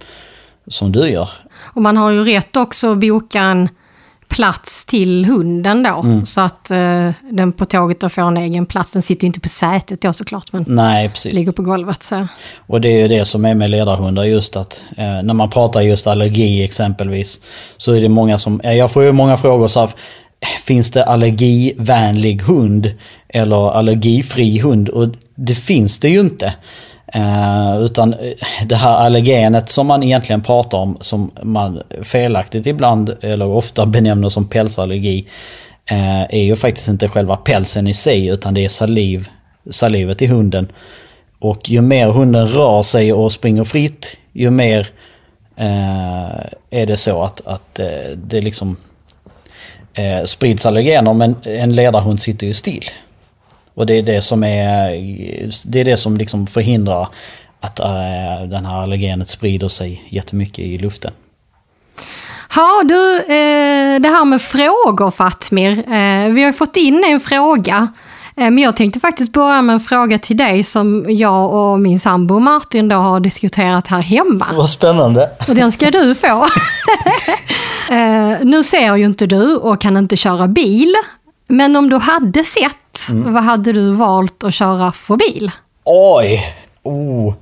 som 0.68 0.91
du 0.91 1.09
gör. 1.09 1.30
Och 1.74 1.81
man 1.81 1.97
har 1.97 2.12
ju 2.12 2.24
rätt 2.24 2.56
också 2.57 2.91
att 2.91 2.97
boka 2.97 3.41
en 3.41 3.69
plats 4.30 4.86
till 4.86 5.26
hunden 5.26 5.84
då. 5.84 6.22
Så 6.26 6.42
att 6.42 6.72
eh, 6.72 7.12
den 7.31 7.52
på 7.52 7.66
tåget 7.66 8.00
då 8.00 8.10
får 8.10 8.22
en 8.22 8.38
egen 8.38 8.66
plats. 8.66 8.92
Den 8.92 9.02
sitter 9.02 9.24
ju 9.24 9.28
inte 9.28 9.40
på 9.40 9.50
sätet 9.50 10.02
då 10.02 10.14
såklart, 10.14 10.54
men 10.54 10.66
Nej, 10.68 11.10
precis. 11.10 11.36
ligger 11.36 11.52
på 11.52 11.62
golvet. 11.62 12.04
Så. 12.04 12.28
Och 12.58 12.81
det 12.81 12.90
är 12.90 13.00
ju 13.00 13.08
det 13.08 13.26
som 13.26 13.46
är 13.46 13.56
med 13.56 13.70
ledarhundar 13.70 14.24
just 14.24 14.56
att 14.56 14.84
eh, 14.98 15.22
när 15.24 15.34
man 15.34 15.50
pratar 15.50 15.81
just 15.81 16.08
allergi 16.08 16.64
exempelvis 16.64 17.40
så 17.78 17.94
är 17.94 18.02
det 18.02 18.10
många 18.10 18.38
som, 18.38 18.62
eh, 18.62 18.74
jag 18.74 18.92
får 18.92 19.04
ju 19.04 19.12
många 19.12 19.38
frågor 19.38 19.68
så 19.68 19.80
här, 19.80 19.90
finns 20.66 20.92
det 20.92 21.06
allergivänlig 21.06 22.42
hund 22.42 22.92
eller 23.30 23.72
allergifri 23.72 24.60
hund? 24.60 24.90
Och 24.90 25.08
det 25.36 25.56
finns 25.56 26.00
det 26.00 26.10
ju 26.10 26.20
inte. 26.20 26.54
Eh, 27.13 27.77
utan 27.81 28.13
eh, 28.13 28.19
det 28.65 28.75
här 28.75 28.97
allergenet 28.97 29.69
som 29.69 29.88
man 29.88 30.03
egentligen 30.03 30.41
pratar 30.41 30.77
om 30.77 30.97
som 31.01 31.31
man 31.44 31.83
felaktigt 32.03 32.65
ibland 32.65 33.15
eller 33.21 33.45
ofta 33.45 33.85
benämner 33.85 34.29
som 34.29 34.47
pälsallergi 34.47 35.27
eh, 35.85 36.21
är 36.21 36.44
ju 36.44 36.56
faktiskt 36.56 36.88
inte 36.88 37.09
själva 37.09 37.38
pälsen 37.38 37.88
i 37.88 37.94
sig 37.94 38.27
utan 38.27 38.53
det 38.53 38.65
är 38.65 38.69
saliv, 38.69 39.29
salivet 39.69 40.21
i 40.21 40.27
hunden. 40.27 40.71
Och 41.39 41.69
ju 41.69 41.81
mer 41.81 42.07
hunden 42.07 42.47
rör 42.47 42.83
sig 42.83 43.13
och 43.13 43.31
springer 43.31 43.63
fritt, 43.63 44.17
ju 44.33 44.50
mer 44.50 44.88
eh, 45.56 46.39
är 46.69 46.85
det 46.85 46.97
så 46.97 47.23
att, 47.23 47.47
att 47.47 47.79
eh, 47.79 47.88
det 48.15 48.41
liksom 48.41 48.77
eh, 49.94 50.23
sprids 50.23 50.65
allergener. 50.65 51.13
Men 51.13 51.35
en 51.44 51.75
ledarhund 51.75 52.19
sitter 52.19 52.47
ju 52.47 52.53
still. 52.53 52.83
Och 53.80 53.86
det 53.86 53.94
är 53.94 54.04
det 54.04 54.22
som 54.22 54.44
är 54.44 54.90
det 55.66 55.80
är 55.80 55.86
det 55.86 55.98
som 55.98 56.18
liksom 56.18 56.48
förhindrar 56.48 57.08
att 57.60 57.80
eh, 57.80 58.48
den 58.50 58.66
här 58.66 58.81
allergenet 58.81 59.28
sprider 59.28 59.68
sig 59.68 60.08
jättemycket 60.10 60.60
i 60.60 60.78
luften. 60.78 61.12
Ja 62.56 62.81
du, 62.86 63.18
eh, 63.18 64.00
det 64.00 64.10
här 64.10 64.26
med 64.26 64.42
frågor 64.42 65.12
Fatmir. 65.12 65.72
Eh, 65.72 66.31
vi 66.34 66.44
har 66.44 66.52
fått 66.52 66.76
in 66.76 67.04
en 67.08 67.20
fråga. 67.20 67.88
Eh, 68.38 68.52
men 68.52 68.58
jag 68.58 68.76
tänkte 68.76 69.00
faktiskt 69.00 69.31
börja 69.31 69.62
med 69.62 69.74
en 69.74 69.80
fråga 69.80 70.18
till 70.18 70.38
dig 70.38 70.64
som 70.64 71.06
jag 71.10 71.54
och 71.54 71.80
min 71.80 72.00
sambo 72.00 72.40
Martin 72.40 72.90
då 72.90 72.96
har 72.96 73.20
diskuterat 73.20 73.88
här 73.88 74.02
hemma. 74.02 74.48
Vad 74.54 74.69
spännande! 74.69 75.30
Och 75.48 75.56
den 75.56 75.71
ska 75.71 75.92
du 75.92 76.16
få. 76.16 76.28
eh, 77.90 78.38
nu 78.42 78.64
ser 78.64 78.95
ju 78.95 79.06
inte 79.06 79.28
du 79.28 79.56
och 79.56 79.81
kan 79.81 79.98
inte 79.98 80.18
köra 80.18 80.48
bil. 80.48 80.94
Men 81.51 81.75
om 81.75 81.89
du 81.89 81.97
hade 81.97 82.44
sett, 82.44 83.09
vad 83.11 83.44
hade 83.44 83.73
du 83.73 83.91
valt 83.94 84.44
att 84.44 84.53
köra 84.53 84.91
för 84.91 85.15
bil? 85.15 85.51
Oj! 85.83 86.44
Oh. 86.83 87.33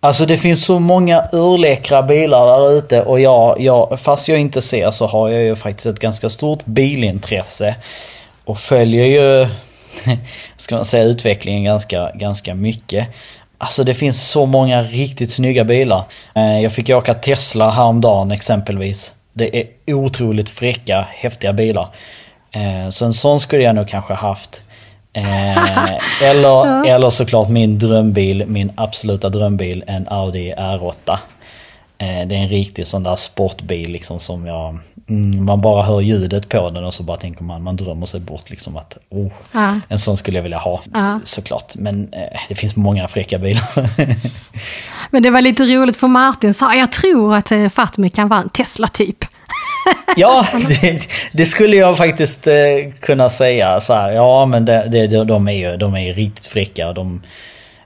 Alltså 0.00 0.26
det 0.26 0.36
finns 0.38 0.64
så 0.64 0.78
många 0.78 1.24
urläckra 1.32 2.02
bilar 2.02 2.46
där 2.46 2.72
ute 2.72 3.02
och 3.02 3.20
jag, 3.20 3.60
jag, 3.60 4.00
fast 4.00 4.28
jag 4.28 4.38
inte 4.38 4.62
ser 4.62 4.90
så 4.90 5.06
har 5.06 5.28
jag 5.28 5.42
ju 5.42 5.56
faktiskt 5.56 5.86
ett 5.86 5.98
ganska 6.00 6.28
stort 6.30 6.64
bilintresse. 6.64 7.74
Och 8.44 8.58
följer 8.58 9.04
ju, 9.04 9.48
ska 10.56 10.74
man 10.74 10.84
säga, 10.84 11.04
utvecklingen 11.04 11.64
ganska, 11.64 12.10
ganska 12.14 12.54
mycket. 12.54 13.08
Alltså 13.58 13.84
det 13.84 13.94
finns 13.94 14.28
så 14.28 14.46
många 14.46 14.82
riktigt 14.82 15.30
snygga 15.30 15.64
bilar. 15.64 16.04
Eh, 16.34 16.60
Jag 16.60 16.72
fick 16.72 16.90
åka 16.90 17.14
Tesla 17.14 17.70
häromdagen 17.70 18.30
exempelvis. 18.30 19.12
Det 19.32 19.56
är 19.60 19.94
otroligt 19.94 20.48
fräcka, 20.48 21.06
häftiga 21.10 21.52
bilar. 21.52 21.88
Eh, 22.56 22.90
Så 22.90 23.04
en 23.04 23.12
sån 23.12 23.40
skulle 23.40 23.62
jag 23.62 23.74
nog 23.74 23.88
kanske 23.88 24.14
haft. 24.14 24.62
Eh, 25.12 25.92
eller, 26.22 26.86
eller 26.86 27.10
såklart 27.10 27.48
min 27.48 27.78
drömbil, 27.78 28.44
min 28.46 28.72
absoluta 28.74 29.28
drömbil, 29.28 29.84
en 29.86 30.08
Audi 30.08 30.54
R8. 30.54 31.18
Eh, 31.98 32.26
det 32.28 32.34
är 32.34 32.40
en 32.40 32.48
riktig 32.48 32.86
sån 32.86 33.02
där 33.02 33.16
sportbil 33.16 33.92
liksom 33.92 34.20
som 34.20 34.46
jag... 34.46 34.78
Mm, 35.08 35.44
man 35.44 35.60
bara 35.60 35.82
hör 35.82 36.00
ljudet 36.00 36.48
på 36.48 36.68
den 36.68 36.84
och 36.84 36.94
så 36.94 37.02
bara 37.02 37.16
tänker 37.16 37.44
man, 37.44 37.62
man 37.62 37.76
drömmer 37.76 38.06
sig 38.06 38.20
bort 38.20 38.50
liksom 38.50 38.76
att 38.76 38.98
oh, 39.10 39.32
Ja. 39.52 39.80
en 39.88 39.98
sån 39.98 40.16
skulle 40.16 40.38
jag 40.38 40.42
vilja 40.42 40.58
ha. 40.58 40.80
Ja. 40.94 41.20
Såklart. 41.24 41.72
Men 41.76 42.08
eh, 42.12 42.38
det 42.48 42.54
finns 42.54 42.76
många 42.76 43.08
fräcka 43.08 43.38
bilar. 43.38 43.64
Men 45.10 45.22
det 45.22 45.30
var 45.30 45.40
lite 45.40 45.62
roligt 45.64 45.96
för 45.96 46.06
Martin 46.08 46.54
sa, 46.54 46.74
jag 46.74 46.92
tror 46.92 47.34
att 47.36 47.52
Fatmir 47.72 48.08
kan 48.08 48.28
vara 48.28 48.40
en 48.40 48.48
Tesla-typ. 48.48 49.24
ja, 50.16 50.46
det, 50.80 51.08
det 51.32 51.46
skulle 51.46 51.76
jag 51.76 51.96
faktiskt 51.96 52.46
eh, 52.46 52.54
kunna 53.00 53.28
säga 53.28 53.80
så 53.80 53.94
här. 53.94 54.12
Ja, 54.12 54.46
men 54.46 54.64
det, 54.64 54.88
det, 54.90 55.24
de 55.24 55.48
är 55.48 55.70
ju 55.70 55.76
de 55.76 55.94
är 55.94 56.00
ju 56.00 56.12
riktigt 56.12 56.46
fräcka. 56.46 56.92
De, 56.92 57.22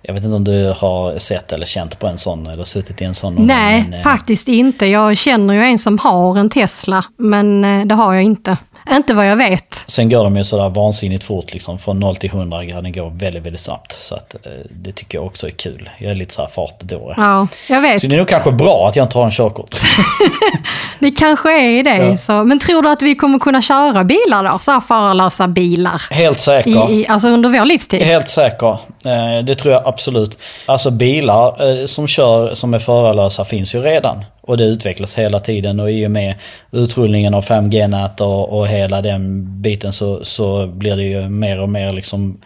Jag 0.02 0.14
vet 0.14 0.24
inte 0.24 0.36
om 0.36 0.44
du 0.44 0.74
har 0.78 1.18
sett 1.18 1.52
eller 1.52 1.66
känt 1.66 1.98
på 1.98 2.06
en 2.06 2.18
sån 2.18 2.46
eller 2.46 2.64
suttit 2.64 3.02
i 3.02 3.04
en 3.04 3.14
sån 3.14 3.34
Nej, 3.34 3.82
men, 3.82 3.98
eh, 3.98 4.02
faktiskt 4.02 4.48
inte. 4.48 4.86
Jag 4.86 5.16
känner 5.16 5.54
ju 5.54 5.60
en 5.60 5.78
som 5.78 5.98
har 5.98 6.38
en 6.38 6.50
Tesla, 6.50 7.04
men 7.16 7.64
eh, 7.64 7.86
det 7.86 7.94
har 7.94 8.14
jag 8.14 8.22
inte. 8.22 8.56
Inte 8.92 9.14
vad 9.14 9.26
jag 9.26 9.36
vet. 9.36 9.84
Sen 9.86 10.08
går 10.08 10.24
de 10.24 10.36
ju 10.36 10.44
sådär 10.44 10.68
vansinnigt 10.68 11.24
fort 11.24 11.52
liksom. 11.52 11.78
Från 11.78 12.00
0 12.00 12.16
till 12.16 12.30
100 12.30 12.66
kan 12.66 12.84
det 12.84 12.90
gå 12.90 13.08
väldigt, 13.08 13.46
väldigt 13.46 13.60
snabbt. 13.60 13.92
Så 13.92 14.14
att 14.14 14.34
eh, 14.46 14.52
det 14.70 14.92
tycker 14.92 15.18
jag 15.18 15.26
också 15.26 15.46
är 15.46 15.50
kul. 15.50 15.90
Jag 15.98 16.10
är 16.10 16.14
lite 16.14 16.34
såhär 16.34 16.48
fartdåre. 16.48 17.14
Ja, 17.18 17.48
jag 17.68 17.80
vet. 17.80 18.00
Så 18.00 18.06
det 18.06 18.14
är 18.14 18.18
nog 18.18 18.28
kanske 18.28 18.52
bra 18.52 18.88
att 18.88 18.96
jag 18.96 19.04
inte 19.04 19.18
har 19.18 19.24
en 19.24 19.30
körkort. 19.30 19.76
Det 20.98 21.10
kanske 21.10 21.50
är 21.60 21.82
det. 21.82 21.96
Ja. 21.96 22.16
Så. 22.16 22.44
Men 22.44 22.58
tror 22.58 22.82
du 22.82 22.90
att 22.90 23.02
vi 23.02 23.14
kommer 23.14 23.38
kunna 23.38 23.62
köra 23.62 24.04
bilar 24.04 24.44
då? 24.52 24.58
Så 24.58 24.70
här 24.70 24.80
förarlösa 24.80 25.48
bilar? 25.48 26.12
Helt 26.12 26.40
säker. 26.40 26.90
I, 26.90 27.00
i, 27.00 27.06
alltså 27.06 27.28
under 27.28 27.48
vår 27.48 27.64
livstid? 27.64 28.02
Helt 28.02 28.28
säker. 28.28 28.78
Eh, 29.04 29.44
det 29.44 29.54
tror 29.54 29.74
jag 29.74 29.86
absolut. 29.86 30.38
Alltså 30.66 30.90
bilar 30.90 31.68
eh, 31.68 31.86
som 31.86 32.06
kör 32.06 32.54
som 32.54 32.74
är 32.74 32.78
förarlösa 32.78 33.44
finns 33.44 33.74
ju 33.74 33.82
redan. 33.82 34.24
Och 34.40 34.56
det 34.56 34.64
utvecklas 34.64 35.18
hela 35.18 35.40
tiden 35.40 35.80
och 35.80 35.90
i 35.90 36.06
och 36.06 36.10
med 36.10 36.34
utrullningen 36.70 37.34
av 37.34 37.44
5G-nät 37.44 38.20
och, 38.20 38.58
och 38.58 38.68
hela 38.68 39.02
den 39.02 39.46
biten 39.62 39.92
så, 39.92 40.24
så 40.24 40.66
blir 40.66 40.96
det 40.96 41.02
ju 41.02 41.28
mer 41.28 41.60
och 41.60 41.68
mer 41.68 41.90
liksom 41.90 42.38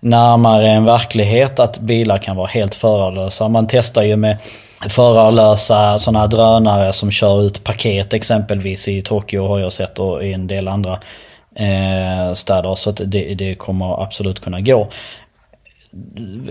närmare 0.00 0.68
en 0.68 0.84
verklighet 0.84 1.60
att 1.60 1.78
bilar 1.78 2.18
kan 2.18 2.36
vara 2.36 2.46
helt 2.46 2.74
förarlösa. 2.74 3.48
Man 3.48 3.66
testar 3.66 4.02
ju 4.02 4.16
med 4.16 4.36
förarlösa 4.88 5.98
sådana 5.98 6.20
här 6.20 6.28
drönare 6.28 6.92
som 6.92 7.10
kör 7.10 7.42
ut 7.42 7.64
paket 7.64 8.12
exempelvis 8.12 8.88
i 8.88 9.02
Tokyo 9.02 9.48
har 9.48 9.58
jag 9.58 9.72
sett 9.72 9.98
och 9.98 10.24
i 10.24 10.32
en 10.32 10.46
del 10.46 10.68
andra 10.68 11.00
eh, 11.56 12.32
städer. 12.34 12.74
Så 12.74 12.90
att 12.90 13.00
det, 13.04 13.34
det 13.34 13.54
kommer 13.54 14.02
absolut 14.02 14.40
kunna 14.40 14.60
gå 14.60 14.88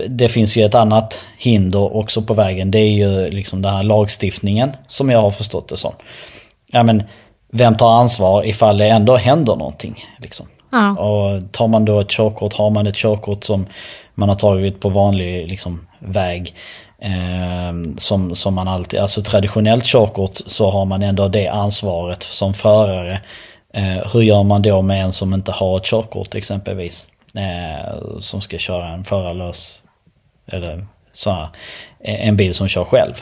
det 0.08 0.28
finns 0.28 0.56
ju 0.56 0.64
ett 0.64 0.74
annat 0.74 1.20
hinder 1.38 1.96
också 1.96 2.22
på 2.22 2.34
vägen. 2.34 2.70
Det 2.70 2.78
är 2.78 2.90
ju 2.90 3.30
liksom 3.30 3.62
den 3.62 3.74
här 3.74 3.82
lagstiftningen 3.82 4.72
som 4.86 5.10
jag 5.10 5.20
har 5.20 5.30
förstått 5.30 5.68
det 5.68 5.76
som. 5.76 5.92
Ja 6.66 6.82
men, 6.82 7.02
vem 7.52 7.76
tar 7.76 7.90
ansvar 8.00 8.46
ifall 8.46 8.78
det 8.78 8.88
ändå 8.88 9.16
händer 9.16 9.56
någonting? 9.56 10.04
Liksom? 10.18 10.46
Ja. 10.72 10.90
Och 10.90 11.52
tar 11.52 11.68
man 11.68 11.84
då 11.84 12.00
ett 12.00 12.10
körkort, 12.10 12.54
har 12.54 12.70
man 12.70 12.86
ett 12.86 12.96
körkort 12.96 13.44
som 13.44 13.66
man 14.14 14.28
har 14.28 14.36
tagit 14.36 14.80
på 14.80 14.88
vanlig 14.88 15.48
liksom, 15.48 15.86
väg. 15.98 16.54
Eh, 16.98 17.96
som, 17.96 18.34
som 18.34 18.54
man 18.54 18.68
alltid, 18.68 19.00
alltså 19.00 19.22
traditionellt 19.22 19.84
körkort 19.84 20.34
så 20.34 20.70
har 20.70 20.84
man 20.84 21.02
ändå 21.02 21.28
det 21.28 21.48
ansvaret 21.48 22.22
som 22.22 22.54
förare. 22.54 23.20
Eh, 23.74 24.12
hur 24.12 24.20
gör 24.20 24.42
man 24.42 24.62
då 24.62 24.82
med 24.82 25.04
en 25.04 25.12
som 25.12 25.34
inte 25.34 25.52
har 25.52 25.76
ett 25.76 25.84
körkort 25.84 26.34
exempelvis? 26.34 27.08
Eh, 27.36 28.18
som 28.20 28.40
ska 28.40 28.58
köra 28.58 28.88
en 28.88 29.04
förarlös, 29.04 29.82
eller 30.46 30.86
så 31.12 31.30
här, 31.30 31.48
eh, 32.00 32.28
en 32.28 32.36
bil 32.36 32.54
som 32.54 32.68
kör 32.68 32.84
själv. 32.84 33.14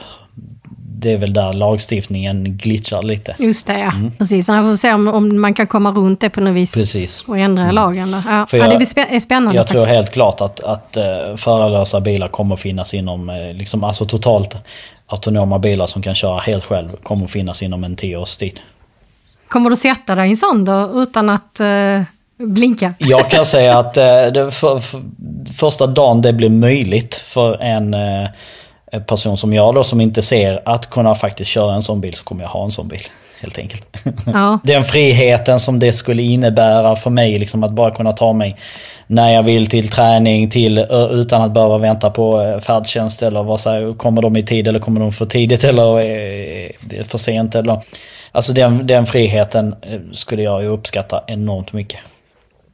Det 0.76 1.12
är 1.12 1.18
väl 1.18 1.32
där 1.32 1.52
lagstiftningen 1.52 2.44
glitchar 2.56 3.02
lite. 3.02 3.34
Just 3.38 3.66
det, 3.66 3.78
ja. 3.78 3.92
Precis. 4.18 4.48
Jag 4.48 4.64
får 4.64 4.76
se 4.76 4.92
om, 4.92 5.08
om 5.08 5.40
man 5.40 5.54
kan 5.54 5.66
komma 5.66 5.90
runt 5.92 6.20
det 6.20 6.30
på 6.30 6.40
något 6.40 6.56
vis. 6.56 6.74
Precis. 6.74 7.22
Och 7.26 7.38
ändra 7.38 7.72
lagen. 7.72 8.10
Då. 8.12 8.22
Ja. 8.26 8.46
För 8.46 8.58
ja, 8.58 8.64
jag- 8.72 8.80
det 8.80 9.14
är 9.16 9.20
spännande 9.20 9.56
Jag 9.56 9.66
tror 9.66 9.80
faktiskt. 9.82 9.94
helt 9.96 10.10
klart 10.10 10.40
att, 10.40 10.60
att 10.60 10.96
uh, 10.96 11.36
förarlösa 11.36 12.00
bilar 12.00 12.28
kommer 12.28 12.54
att 12.54 12.60
finnas 12.60 12.94
inom, 12.94 13.30
eh, 13.30 13.54
liksom, 13.54 13.84
alltså 13.84 14.06
totalt 14.06 14.56
autonoma 15.06 15.58
bilar 15.58 15.86
som 15.86 16.02
kan 16.02 16.14
köra 16.14 16.40
helt 16.40 16.64
själv 16.64 16.96
kommer 17.02 17.24
att 17.24 17.30
finnas 17.30 17.62
inom 17.62 17.84
en 17.84 17.96
tio 17.96 18.16
års 18.16 18.36
tid. 18.36 18.60
Kommer 19.48 19.70
du 19.70 19.76
sätta 19.76 20.14
dig 20.14 20.26
i 20.26 20.30
en 20.30 20.36
sån 20.36 20.64
då, 20.64 20.90
utan 21.02 21.30
att 21.30 21.60
eh, 21.60 22.02
blinka? 22.46 22.94
Jag 22.98 23.30
kan 23.30 23.44
säga 23.44 23.78
att 23.78 23.96
eh, 23.96 24.04
för, 24.50 24.78
för, 24.78 25.00
första 25.58 25.86
dagen 25.86 26.22
det 26.22 26.32
blir 26.32 26.50
möjligt 26.50 27.14
för 27.14 27.62
en 27.62 27.94
eh, 27.94 28.28
en 28.94 29.04
person 29.04 29.36
som 29.36 29.52
jag 29.52 29.74
då 29.74 29.84
som 29.84 30.00
inte 30.00 30.22
ser 30.22 30.62
att 30.64 30.90
kunna 30.90 31.14
faktiskt 31.14 31.50
köra 31.50 31.74
en 31.74 31.82
sån 31.82 32.00
bil 32.00 32.14
så 32.14 32.24
kommer 32.24 32.42
jag 32.42 32.50
ha 32.50 32.64
en 32.64 32.70
sån 32.70 32.88
bil. 32.88 33.00
Helt 33.40 33.58
enkelt. 33.58 33.86
Ja. 34.26 34.58
Den 34.64 34.84
friheten 34.84 35.60
som 35.60 35.78
det 35.78 35.92
skulle 35.92 36.22
innebära 36.22 36.96
för 36.96 37.10
mig 37.10 37.38
liksom 37.38 37.62
att 37.62 37.72
bara 37.72 37.94
kunna 37.94 38.12
ta 38.12 38.32
mig 38.32 38.56
när 39.06 39.32
jag 39.34 39.42
vill 39.42 39.66
till 39.66 39.88
träning 39.88 40.50
till 40.50 40.78
ö, 40.78 41.08
utan 41.10 41.42
att 41.42 41.52
behöva 41.52 41.78
vänta 41.78 42.10
på 42.10 42.42
eh, 42.42 42.58
färdtjänst 42.58 43.22
eller 43.22 43.42
vad 43.42 43.60
säger 43.60 43.94
kommer 43.94 44.22
de 44.22 44.36
i 44.36 44.42
tid 44.42 44.68
eller 44.68 44.80
kommer 44.80 45.00
de 45.00 45.12
för 45.12 45.26
tidigt 45.26 45.64
eller 45.64 45.98
eh, 45.98 46.70
det 46.80 46.98
är 46.98 47.04
för 47.04 47.18
sent 47.18 47.54
eller 47.54 47.82
Alltså 48.34 48.52
den, 48.52 48.86
den 48.86 49.06
friheten 49.06 49.74
eh, 49.82 50.00
skulle 50.12 50.42
jag 50.42 50.62
ju 50.62 50.68
uppskatta 50.68 51.22
enormt 51.26 51.72
mycket. 51.72 52.00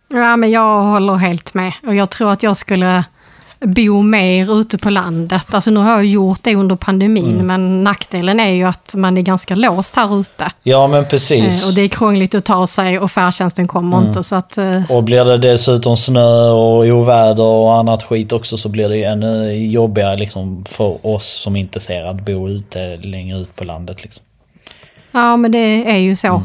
Ja, 0.08 0.36
men 0.36 0.50
jag 0.50 0.82
håller 0.82 1.14
helt 1.14 1.54
med. 1.54 1.72
Och 1.86 1.94
jag 1.94 2.10
tror 2.10 2.30
att 2.32 2.42
jag 2.42 2.56
skulle 2.56 3.04
bo 3.60 4.02
mer 4.02 4.60
ute 4.60 4.78
på 4.78 4.90
landet. 4.90 5.54
Alltså 5.54 5.70
nu 5.70 5.80
har 5.80 5.90
jag 5.90 6.04
gjort 6.06 6.38
det 6.42 6.54
under 6.56 6.76
pandemin, 6.76 7.32
Mm. 7.34 7.46
men 7.46 7.84
nackdelen 7.84 8.40
är 8.40 8.50
ju 8.50 8.64
att 8.64 8.94
man 8.96 9.18
är 9.18 9.22
ganska 9.22 9.54
låst 9.54 9.96
här 9.96 10.20
ute. 10.20 10.50
Ja 10.62 10.86
men 10.86 11.04
precis. 11.04 11.62
Eh, 11.62 11.68
och 11.68 11.74
det 11.74 11.82
är 11.82 11.88
krångligt 11.88 12.34
att 12.34 12.44
ta 12.44 12.66
sig 12.66 12.98
och 12.98 13.10
färdtjänsten 13.10 13.68
kommer 13.68 13.96
Mm. 13.96 14.08
inte. 14.08 14.22
Så 14.22 14.36
att, 14.36 14.58
eh, 14.58 14.90
Och 14.90 15.04
blir 15.04 15.24
det 15.24 15.38
dessutom 15.38 15.96
snö 15.96 16.48
och 16.50 16.84
oväder 16.84 17.42
och 17.44 17.74
annat 17.74 18.02
skit 18.02 18.32
också 18.32 18.56
så 18.56 18.68
blir 18.68 18.88
det 18.88 18.96
ju 18.96 19.04
ännu 19.04 19.52
jobbigare 19.66 20.16
liksom 20.16 20.64
för 20.64 21.06
oss 21.06 21.26
som 21.26 21.56
inte 21.56 21.80
ser 21.80 22.04
att 22.04 22.24
bo 22.26 22.48
ute 22.48 22.96
längre 22.96 23.38
ut 23.38 23.56
på 23.56 23.64
landet. 23.64 24.02
Liksom. 24.02 24.22
ja, 25.12 25.36
men 25.36 25.52
det 25.52 25.90
är 25.90 25.98
ju 25.98 26.16
så. 26.16 26.26
Mm. 26.28 26.42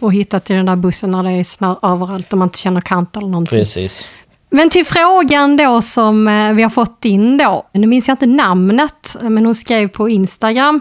Och 0.00 0.12
hitta 0.12 0.40
till 0.40 0.56
den 0.56 0.66
där 0.66 0.76
bussen 0.76 1.10
när 1.10 1.22
det 1.22 1.30
är 1.30 1.44
snö 1.44 1.74
överallt 1.82 2.32
och 2.32 2.38
man 2.38 2.46
inte 2.46 2.58
känner 2.58 2.80
kant 2.80 3.16
eller 3.16 3.28
någonting. 3.28 3.58
Precis. 3.58 4.08
Men 4.50 4.70
till 4.70 4.86
frågan 4.86 5.56
då 5.56 5.82
som 5.82 6.28
eh, 6.28 6.52
vi 6.52 6.62
har 6.62 6.70
fått 6.70 7.04
in 7.04 7.36
då. 7.36 7.66
Nu 7.72 7.86
minns 7.86 8.08
jag 8.08 8.12
inte 8.14 8.26
namnet, 8.26 9.16
men 9.22 9.46
hon 9.46 9.54
skrev 9.54 9.88
på 9.88 10.08
Instagram. 10.08 10.80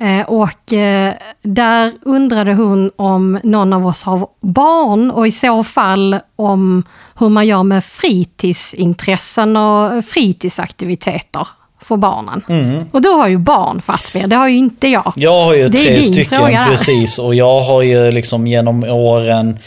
Eh, 0.00 0.26
Och 0.28 0.72
eh, 0.72 1.14
där 1.42 1.92
undrade 2.02 2.54
hon 2.54 2.90
om 2.96 3.40
någon 3.42 3.72
av 3.72 3.86
oss 3.86 4.02
har 4.02 4.26
barn 4.40 5.10
och 5.10 5.26
i 5.26 5.30
så 5.30 5.64
fall 5.64 6.18
om 6.36 6.82
hur 7.18 7.28
man 7.28 7.46
gör 7.46 7.62
med 7.62 7.84
fritidsintressen 7.84 9.56
och 9.56 10.04
fritidsaktiviteter 10.04 11.48
för 11.82 11.96
barnen. 11.96 12.44
Och 12.92 13.02
du 13.02 13.08
har 13.08 13.28
ju 13.28 13.38
barn 13.38 13.80
Fatmir, 13.80 14.26
det 14.26 14.36
har 14.36 14.48
ju 14.48 14.56
inte 14.56 14.88
jag. 14.88 15.12
Jag 15.16 15.44
har 15.44 15.54
ju 15.54 15.68
Det 15.68 15.78
tre 15.78 16.02
stycken 16.02 16.38
fråga 16.38 16.66
precis 16.70 17.18
och 17.18 17.34
jag 17.34 17.60
har 17.60 17.82
ju 17.82 18.10
liksom 18.10 18.46
genom 18.46 18.84
åren 18.84 19.58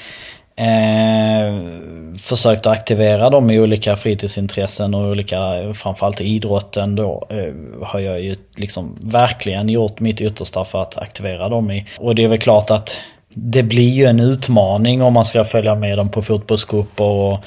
eh, 0.55 2.15
försökt 2.17 2.65
aktivera 2.65 3.29
dem 3.29 3.51
i 3.51 3.60
olika 3.60 3.95
fritidsintressen 3.95 4.93
och 4.93 5.01
olika, 5.01 5.38
framförallt 5.74 6.22
idrotten 6.22 6.95
då, 6.95 7.27
eh, 7.29 7.86
har 7.88 8.00
jag 8.00 8.22
ju 8.22 8.36
liksom 8.55 8.95
verkligen 9.01 9.69
gjort 9.69 10.00
mitt 10.00 10.22
yttersta 10.22 10.65
för 10.65 10.81
att 10.81 10.98
aktivera 10.98 11.50
dem 11.50 11.72
i. 11.72 11.86
Och 11.98 12.15
det 12.15 12.24
är 12.24 12.27
väl 12.27 12.39
klart 12.39 12.72
att 12.72 12.98
det 13.36 13.63
blir 13.63 13.89
ju 13.89 14.05
en 14.05 14.19
utmaning 14.19 15.01
om 15.01 15.13
man 15.13 15.25
ska 15.25 15.43
följa 15.43 15.75
med 15.75 15.98
dem 15.98 16.10
på 16.10 16.22
fotbollscuper 16.22 17.03
och 17.03 17.39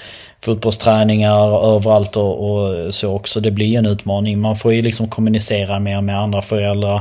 fotbollsträningar 0.45 1.75
överallt 1.75 2.17
och, 2.17 2.51
och 2.51 2.95
så 2.95 3.15
också. 3.15 3.41
Det 3.41 3.51
blir 3.51 3.79
en 3.79 3.87
utmaning. 3.87 4.41
Man 4.41 4.57
får 4.57 4.75
ju 4.75 4.83
liksom 4.83 5.09
kommunicera 5.09 5.79
mer 5.79 6.01
med 6.01 6.21
andra 6.21 6.43
föräldrar. 6.43 7.01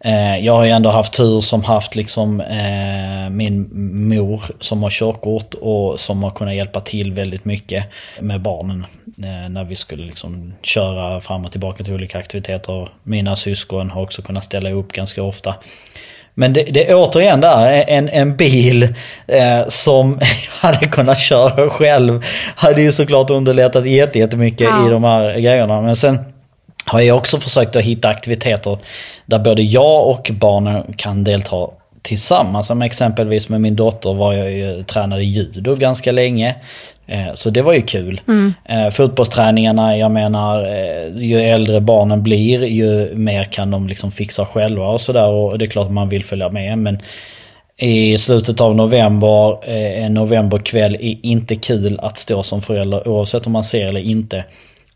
Eh, 0.00 0.38
jag 0.38 0.52
har 0.52 0.64
ju 0.64 0.70
ändå 0.70 0.90
haft 0.90 1.16
tur 1.16 1.40
som 1.40 1.64
haft 1.64 1.96
liksom 1.96 2.40
eh, 2.40 3.30
min 3.30 3.68
mor 4.08 4.42
som 4.60 4.82
har 4.82 4.90
körkort 4.90 5.54
och 5.54 6.00
som 6.00 6.22
har 6.22 6.30
kunnat 6.30 6.54
hjälpa 6.54 6.80
till 6.80 7.12
väldigt 7.12 7.44
mycket 7.44 7.84
med 8.20 8.40
barnen. 8.40 8.86
Eh, 9.18 9.48
när 9.48 9.64
vi 9.64 9.76
skulle 9.76 10.04
liksom 10.04 10.54
köra 10.62 11.20
fram 11.20 11.44
och 11.44 11.50
tillbaka 11.52 11.84
till 11.84 11.94
olika 11.94 12.18
aktiviteter. 12.18 12.88
Mina 13.02 13.36
syskon 13.36 13.90
har 13.90 14.02
också 14.02 14.22
kunnat 14.22 14.44
ställa 14.44 14.70
upp 14.70 14.92
ganska 14.92 15.22
ofta. 15.22 15.54
Men 16.38 16.52
det, 16.52 16.62
det 16.62 16.90
är 16.90 16.94
återigen 16.94 17.40
där, 17.40 17.84
en, 17.88 18.08
en 18.08 18.36
bil 18.36 18.82
eh, 19.26 19.68
som 19.68 20.18
hade 20.60 20.86
kunnat 20.86 21.18
köra 21.20 21.70
själv 21.70 22.24
hade 22.54 22.82
ju 22.82 22.92
såklart 22.92 23.30
underlättat 23.30 23.86
jätte- 23.86 24.18
jättemycket 24.18 24.68
Ja. 24.70 24.86
i 24.86 24.90
de 24.90 25.04
här 25.04 25.32
grejerna. 25.38 25.80
Men 25.80 25.96
sen 25.96 26.18
har 26.86 27.00
jag 27.00 27.16
också 27.16 27.40
försökt 27.40 27.76
att 27.76 27.82
hitta 27.84 28.08
aktiviteter 28.08 28.78
där 29.26 29.38
både 29.38 29.62
jag 29.62 30.06
och 30.06 30.30
barnen 30.32 30.94
kan 30.96 31.24
delta 31.24 31.66
tillsammans. 32.02 32.66
Som 32.66 32.82
exempelvis 32.82 33.48
med 33.48 33.60
min 33.60 33.76
dotter 33.76 34.14
var 34.14 34.32
jag 34.32 34.52
ju, 34.52 34.82
tränade 34.82 35.24
judo 35.24 35.74
ganska 35.74 36.12
länge. 36.12 36.54
Eh, 37.06 37.34
Så 37.34 37.50
det 37.50 37.62
var 37.62 37.72
ju 37.72 37.82
kul. 37.82 38.20
Eh, 38.64 38.90
Fotbollsträningarna, 38.90 39.96
jag 39.96 40.10
menar, 40.10 40.64
eh, 40.64 41.22
ju 41.22 41.40
äldre 41.40 41.80
barnen 41.80 42.22
blir 42.22 42.64
ju 42.64 43.14
mer 43.14 43.44
kan 43.44 43.70
de 43.70 43.88
liksom 43.88 44.12
fixa 44.12 44.44
själva 44.44 44.86
och 44.86 45.00
sådär. 45.00 45.28
Och 45.28 45.58
det 45.58 45.64
är 45.64 45.70
klart 45.70 45.86
att 45.86 45.92
man 45.92 46.08
vill 46.08 46.24
följa 46.24 46.48
med. 46.48 46.78
Men 46.78 46.98
i 47.80 48.18
slutet 48.18 48.60
av 48.60 48.76
november, 48.76 49.68
en 49.68 50.14
novemberkväll, 50.14 50.94
är 50.94 51.16
inte 51.22 51.56
kul 51.56 52.00
att 52.02 52.18
stå 52.18 52.42
som 52.42 52.62
förälder 52.62 53.08
oavsett 53.08 53.46
om 53.46 53.52
man 53.52 53.64
ser 53.64 53.86
eller 53.86 54.00
inte 54.00 54.44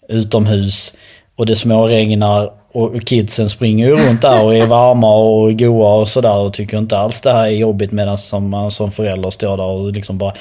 utomhus 0.08 0.94
och 1.36 1.46
det 1.46 1.56
småregnar 1.56 2.50
och 2.72 3.04
kidsen 3.06 3.48
springer 3.48 3.86
ju 3.86 3.96
runt 3.96 4.22
där 4.22 4.44
och 4.44 4.54
är 4.54 4.66
varma 4.66 5.14
och 5.14 5.58
goa 5.58 5.94
och 5.94 6.08
sådär 6.08 6.36
och 6.36 6.52
tycker 6.52 6.78
inte 6.78 6.98
alls 6.98 7.20
det 7.20 7.32
här 7.32 7.44
är 7.44 7.48
jobbigt 7.48 7.92
medan 7.92 8.18
som 8.18 8.50
man 8.50 8.70
som 8.70 8.92
förälder 8.92 9.30
står 9.30 9.56
där 9.56 9.64
och 9.64 9.92
liksom 9.92 10.18
bara 10.18 10.34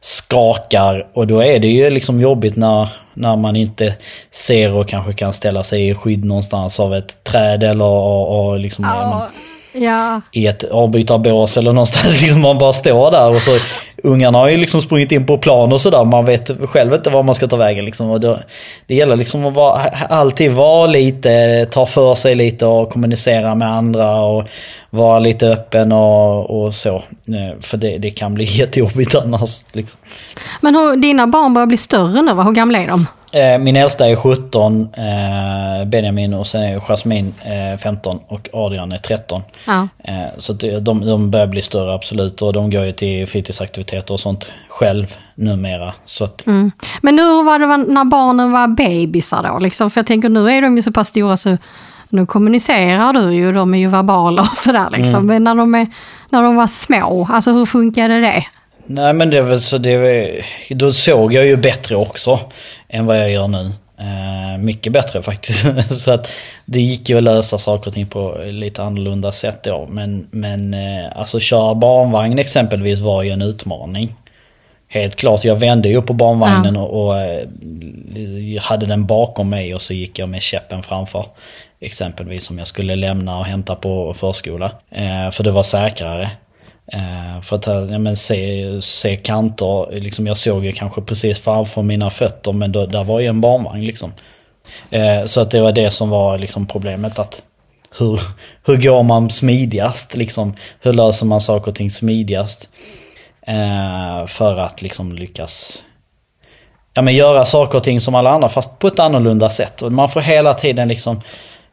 skakar 0.00 1.06
och 1.14 1.26
då 1.26 1.40
är 1.40 1.58
det 1.58 1.68
ju 1.68 1.90
liksom 1.90 2.20
jobbigt 2.20 2.56
när, 2.56 2.88
när 3.14 3.36
man 3.36 3.56
inte 3.56 3.94
ser 4.30 4.72
och 4.72 4.88
kanske 4.88 5.12
kan 5.12 5.32
ställa 5.32 5.62
sig 5.62 5.88
i 5.88 5.94
skydd 5.94 6.24
någonstans 6.24 6.80
av 6.80 6.94
ett 6.94 7.24
träd 7.24 7.62
eller 7.62 7.84
och, 7.84 8.48
och 8.48 8.58
liksom 8.58 8.84
Ja, 8.84 9.28
ja. 9.74 10.20
i 10.32 10.46
ett 10.46 10.64
avbytarbås 10.64 11.56
eller 11.56 11.72
någonstans. 11.72 12.20
Liksom 12.22 12.40
man 12.40 12.58
bara 12.58 12.72
står 12.72 13.10
där 13.10 13.30
och 13.30 13.42
så 13.42 13.58
ungarna 14.02 14.38
har 14.38 14.48
ju 14.48 14.56
liksom 14.56 14.80
sprungit 14.80 15.12
in 15.12 15.26
på 15.26 15.38
plan 15.38 15.72
och 15.72 15.80
sådär. 15.80 16.04
Man 16.04 16.24
vet 16.24 16.50
själv 16.68 16.94
inte 16.94 17.10
var 17.10 17.22
man 17.22 17.34
ska 17.34 17.46
ta 17.46 17.56
vägen 17.56 17.84
liksom. 17.84 18.10
Och 18.10 18.20
det, 18.20 18.42
det 18.86 18.94
gäller 18.94 19.16
liksom 19.16 19.46
att 19.46 19.54
vara, 19.54 19.80
alltid 20.08 20.52
vara 20.52 20.86
lite, 20.86 21.66
ta 21.70 21.86
för 21.86 22.14
sig 22.14 22.34
lite 22.34 22.66
och 22.66 22.90
kommunicera 22.90 23.54
med 23.54 23.68
andra 23.68 24.20
och 24.20 24.48
vara 24.90 25.18
lite 25.18 25.48
öppen 25.48 25.92
och, 25.92 26.62
och 26.64 26.74
så. 26.74 26.96
Eh, 26.96 27.60
för 27.60 27.76
det, 27.76 27.98
det 27.98 28.10
kan 28.10 28.34
bli 28.34 28.44
jättejobbigt 28.58 29.14
annars. 29.14 29.64
Liksom. 29.72 29.98
Men 30.60 30.74
hur, 30.74 30.96
dina 30.96 31.26
barn 31.26 31.54
börjar 31.54 31.66
bli 31.66 31.76
större 31.76 32.22
nu 32.22 32.34
va? 32.34 32.42
Hur 32.42 32.52
gamla 32.52 32.78
är 32.78 32.86
de? 32.86 33.06
Eh, 33.32 33.58
Min 33.58 33.76
äldsta 33.76 34.06
är 34.06 34.16
17, 34.16 34.88
eh, 34.96 35.84
Benjamin 35.86 36.34
och 36.34 36.46
sen 36.46 36.62
är 36.62 36.80
Jasmine 36.80 37.32
eh, 37.44 37.78
15 37.78 38.18
och 38.28 38.48
Adrian 38.52 38.92
är 38.92 38.98
13. 38.98 39.42
Ja. 39.66 39.88
Så 40.38 40.52
de, 40.52 41.06
de 41.06 41.30
börjar 41.30 41.46
bli 41.46 41.62
större 41.62 41.94
absolut 41.94 42.42
och 42.42 42.52
de 42.52 42.70
går 42.70 42.84
ju 42.84 42.92
till 42.92 43.26
fritidsaktiviteter 43.26 44.14
och 44.14 44.20
sånt 44.20 44.50
själv 44.68 45.16
numera. 45.34 45.94
Så 46.04 46.24
att, 46.24 46.46
Mm. 46.46 46.72
Men 47.02 47.16
nu 47.16 47.42
var 47.42 47.58
det 47.58 47.66
när 47.66 48.04
barnen 48.04 48.52
var 48.52 48.68
bebisar 48.68 49.42
då? 49.42 49.58
Liksom? 49.58 49.90
För 49.90 49.98
jag 49.98 50.06
tänker 50.06 50.28
nu 50.28 50.50
är 50.52 50.62
de 50.62 50.76
ju 50.76 50.82
så 50.82 50.92
pass 50.92 51.08
stora 51.08 51.36
så 51.36 51.56
nu 52.08 52.26
kommunicerar 52.26 53.12
du 53.12 53.34
ju, 53.34 53.52
de 53.52 53.74
är 53.74 53.78
ju 53.78 53.88
verbala 53.88 54.42
och 54.42 54.56
sådär. 54.56 54.88
Liksom. 54.92 55.26
Men 55.26 55.44
när 55.44 55.54
de, 55.54 55.74
är, 55.74 55.86
när 56.30 56.42
de 56.42 56.56
var 56.56 56.66
små, 56.66 57.28
alltså 57.32 57.52
hur 57.52 57.66
funkade 57.66 58.20
det? 58.20 58.44
Nej 58.92 59.12
men 59.12 59.30
det 59.30 59.38
är 59.38 59.42
väl 59.42 59.60
så 59.60 59.78
det 59.78 59.90
är, 59.90 60.46
Då 60.74 60.92
såg 60.92 61.32
jag 61.32 61.46
ju 61.46 61.56
bättre 61.56 61.96
också 61.96 62.40
än 62.88 63.06
vad 63.06 63.18
jag 63.18 63.30
gör 63.30 63.48
nu. 63.48 63.72
Eh, 63.98 64.58
mycket 64.58 64.92
bättre 64.92 65.22
faktiskt. 65.22 65.92
så 66.02 66.10
att 66.10 66.32
det 66.64 66.80
gick 66.80 67.08
ju 67.08 67.16
att 67.16 67.22
lösa 67.22 67.58
saker 67.58 67.86
och 67.86 67.94
ting 67.94 68.06
på 68.06 68.40
lite 68.44 68.82
annorlunda 68.82 69.32
sätt 69.32 69.62
då. 69.62 69.88
Men, 69.90 70.26
men 70.30 70.74
eh, 70.74 71.18
alltså 71.18 71.40
köra 71.40 71.74
barnvagn 71.74 72.38
exempelvis 72.38 72.98
var 72.98 73.22
ju 73.22 73.30
en 73.30 73.42
utmaning. 73.42 74.14
Helt 74.88 75.16
klart, 75.16 75.44
jag 75.44 75.56
vände 75.56 75.88
ju 75.88 76.02
på 76.02 76.12
barnvagnen 76.12 76.76
och, 76.76 77.04
och 77.04 77.20
eh, 77.20 77.48
hade 78.60 78.86
den 78.86 79.06
bakom 79.06 79.48
mig 79.48 79.74
och 79.74 79.80
så 79.80 79.94
gick 79.94 80.18
jag 80.18 80.28
med 80.28 80.42
käppen 80.42 80.82
framför. 80.82 81.26
Exempelvis 81.80 82.50
om 82.50 82.58
jag 82.58 82.66
skulle 82.66 82.96
lämna 82.96 83.38
och 83.38 83.46
hämta 83.46 83.74
på 83.74 84.14
förskola. 84.14 84.72
Eh, 84.90 85.30
för 85.30 85.44
det 85.44 85.50
var 85.50 85.62
säkrare. 85.62 86.30
Eh, 86.92 87.40
för 87.42 87.56
att 87.56 87.66
eh, 87.66 87.86
ja, 87.90 87.98
men, 87.98 88.16
se, 88.16 88.66
se 88.82 89.16
kanter, 89.16 90.00
liksom, 90.00 90.26
jag 90.26 90.36
såg 90.36 90.64
ju 90.64 90.72
kanske 90.72 91.00
precis 91.00 91.40
framför 91.40 91.82
mina 91.82 92.10
fötter 92.10 92.52
men 92.52 92.72
då, 92.72 92.86
där 92.86 93.04
var 93.04 93.20
ju 93.20 93.26
en 93.26 93.40
barnvagn 93.40 93.84
liksom. 93.84 94.12
Eh, 94.90 95.24
så 95.24 95.40
att 95.40 95.50
det 95.50 95.60
var 95.60 95.72
det 95.72 95.90
som 95.90 96.10
var 96.10 96.38
liksom, 96.38 96.66
problemet. 96.66 97.18
att 97.18 97.42
hur, 97.98 98.20
hur 98.64 98.76
går 98.76 99.02
man 99.02 99.30
smidigast? 99.30 100.16
Liksom? 100.16 100.54
Hur 100.80 100.92
löser 100.92 101.26
man 101.26 101.40
saker 101.40 101.70
och 101.70 101.76
ting 101.76 101.90
smidigast? 101.90 102.68
Eh, 103.46 104.26
för 104.26 104.58
att 104.58 104.82
liksom 104.82 105.12
lyckas 105.12 105.82
ja, 106.94 107.02
men 107.02 107.14
göra 107.14 107.44
saker 107.44 107.78
och 107.78 107.84
ting 107.84 108.00
som 108.00 108.14
alla 108.14 108.30
andra 108.30 108.48
fast 108.48 108.78
på 108.78 108.86
ett 108.86 108.98
annorlunda 108.98 109.50
sätt. 109.50 109.82
Och 109.82 109.92
man 109.92 110.08
får 110.08 110.20
hela 110.20 110.54
tiden 110.54 110.88
liksom 110.88 111.20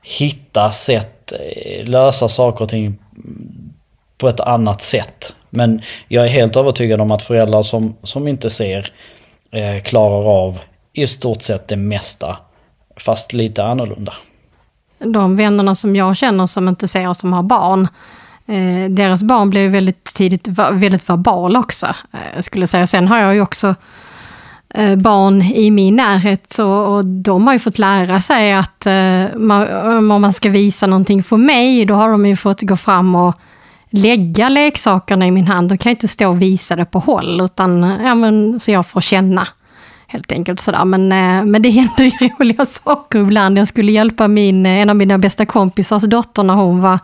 hitta 0.01 0.71
sätt, 0.71 1.33
eh, 1.33 1.85
lösa 1.85 2.27
saker 2.27 2.63
och 2.63 2.69
ting 2.69 2.97
på 4.17 4.29
ett 4.29 4.39
annat 4.39 4.81
sätt. 4.81 5.35
Men 5.49 5.81
jag 6.07 6.25
är 6.25 6.29
helt 6.29 6.55
övertygad 6.55 7.01
om 7.01 7.11
att 7.11 7.23
föräldrar 7.23 7.63
som, 7.63 7.95
som 8.03 8.27
inte 8.27 8.49
ser 8.49 8.91
eh, 9.51 9.83
klarar 9.83 10.45
av 10.45 10.59
i 10.93 11.07
stort 11.07 11.41
sett 11.41 11.67
det 11.67 11.75
mesta. 11.75 12.37
Fast 12.97 13.33
lite 13.33 13.63
annorlunda. 13.63 14.13
De 14.99 15.35
vännerna 15.35 15.75
som 15.75 15.95
jag 15.95 16.17
känner 16.17 16.45
som 16.45 16.67
inte 16.67 16.87
ser 16.87 17.09
och 17.09 17.15
som 17.15 17.33
har 17.33 17.43
barn, 17.43 17.87
eh, 18.47 18.89
deras 18.89 19.23
barn 19.23 19.49
blev 19.49 19.71
väldigt 19.71 20.03
tidigt 20.03 20.47
väldigt 20.71 21.09
verbala 21.09 21.59
också, 21.59 21.85
eh, 21.85 22.41
skulle 22.41 22.61
jag 22.61 22.69
säga. 22.69 22.87
Sen 22.87 23.07
har 23.07 23.19
jag 23.19 23.35
ju 23.35 23.41
också 23.41 23.75
eh, 24.73 24.95
barn 24.95 25.41
i 25.41 25.71
min 25.71 25.95
närhet 25.95 26.53
så, 26.53 26.69
och 26.69 27.05
de 27.05 27.47
har 27.47 27.53
ju 27.53 27.59
fått 27.59 27.79
lära 27.79 28.21
sig 28.21 28.53
att 28.53 28.85
eh, 28.85 29.25
man, 29.35 30.11
om 30.11 30.21
man 30.21 30.33
ska 30.33 30.49
visa 30.49 30.87
någonting 30.87 31.23
för 31.23 31.37
mig, 31.37 31.85
då 31.85 31.93
har 31.93 32.09
de 32.09 32.25
ju 32.25 32.35
fått 32.35 32.61
gå 32.61 32.77
fram 32.77 33.15
och 33.15 33.35
lägga 33.89 34.49
leksakerna 34.49 35.27
i 35.27 35.31
min 35.31 35.47
hand. 35.47 35.69
De 35.69 35.77
kan 35.77 35.89
inte 35.89 36.07
stå 36.07 36.29
och 36.29 36.41
visa 36.41 36.75
det 36.75 36.85
på 36.85 36.99
håll, 36.99 37.41
utan 37.41 37.81
ja, 38.03 38.15
men, 38.15 38.59
så 38.59 38.71
jag 38.71 38.87
får 38.87 39.01
känna. 39.01 39.47
Helt 40.07 40.31
enkelt 40.31 40.59
sådär. 40.59 40.85
Men, 40.85 41.11
eh, 41.11 41.45
men 41.45 41.61
det 41.61 41.69
händer 41.69 42.03
ju 42.03 42.11
roliga 42.39 42.65
saker 42.65 43.19
ibland. 43.19 43.57
Jag 43.57 43.67
skulle 43.67 43.91
hjälpa 43.91 44.27
min, 44.27 44.65
en 44.65 44.89
av 44.89 44.95
mina 44.95 45.17
bästa 45.17 45.45
kompisars 45.45 46.03
dotter 46.03 46.43
när 46.43 46.53
hon 46.53 46.81
var 46.81 46.99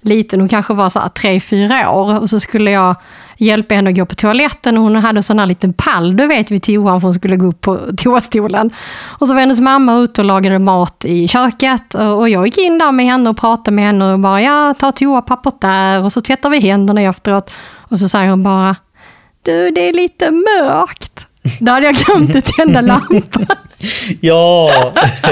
liten. 0.00 0.40
Hon 0.40 0.48
kanske 0.48 0.74
var 0.74 0.88
så 0.88 0.98
här 0.98 1.08
tre, 1.08 1.40
fyra 1.40 1.90
år. 1.90 2.20
Och 2.20 2.30
så 2.30 2.40
skulle 2.40 2.70
jag 2.70 2.96
hjälpa 3.36 3.74
henne 3.74 3.90
att 3.90 3.96
gå 3.96 4.06
på 4.06 4.14
toaletten. 4.14 4.76
Och 4.76 4.82
hon 4.82 4.96
hade 4.96 5.18
en 5.18 5.22
sån 5.22 5.38
här 5.38 5.46
liten 5.46 5.72
pall, 5.72 6.16
du 6.16 6.26
vet, 6.26 6.50
vid 6.50 6.62
toan 6.62 7.00
för 7.00 7.06
hon 7.06 7.14
skulle 7.14 7.36
gå 7.36 7.46
upp 7.46 7.60
på 7.60 7.80
toastolen. 7.96 8.70
Och 9.18 9.28
så 9.28 9.34
var 9.34 9.40
hennes 9.40 9.60
mamma 9.60 9.94
ute 9.94 10.20
och 10.20 10.24
lagade 10.24 10.58
mat 10.58 11.04
i 11.04 11.28
köket. 11.28 11.94
Och 11.94 12.18
och 12.18 12.28
jag 12.28 12.46
gick 12.46 12.58
in 12.58 12.78
där 12.78 12.92
med 12.92 13.06
henne 13.06 13.30
och 13.30 13.36
pratade 13.36 13.74
med 13.74 13.84
henne 13.84 14.12
och 14.12 14.18
bara, 14.18 14.42
ja, 14.42 14.74
ta 14.78 14.92
toapappret 14.92 15.60
där. 15.60 16.04
Och 16.04 16.12
så 16.12 16.20
tvättar 16.20 16.50
vi 16.50 16.60
händerna 16.60 17.02
efteråt. 17.02 17.50
Och 17.76 17.98
så 17.98 18.08
säger 18.08 18.30
hon 18.30 18.42
bara, 18.42 18.76
du, 19.42 19.70
det 19.70 19.88
är 19.88 19.92
lite 19.92 20.30
mörkt. 20.30 21.27
Då 21.60 21.72
hade 21.72 21.86
jag 21.86 21.94
glömt 21.94 22.36
att 22.36 22.44
tända 22.44 22.80
lampan. 22.80 23.46
Ja! 24.20 24.92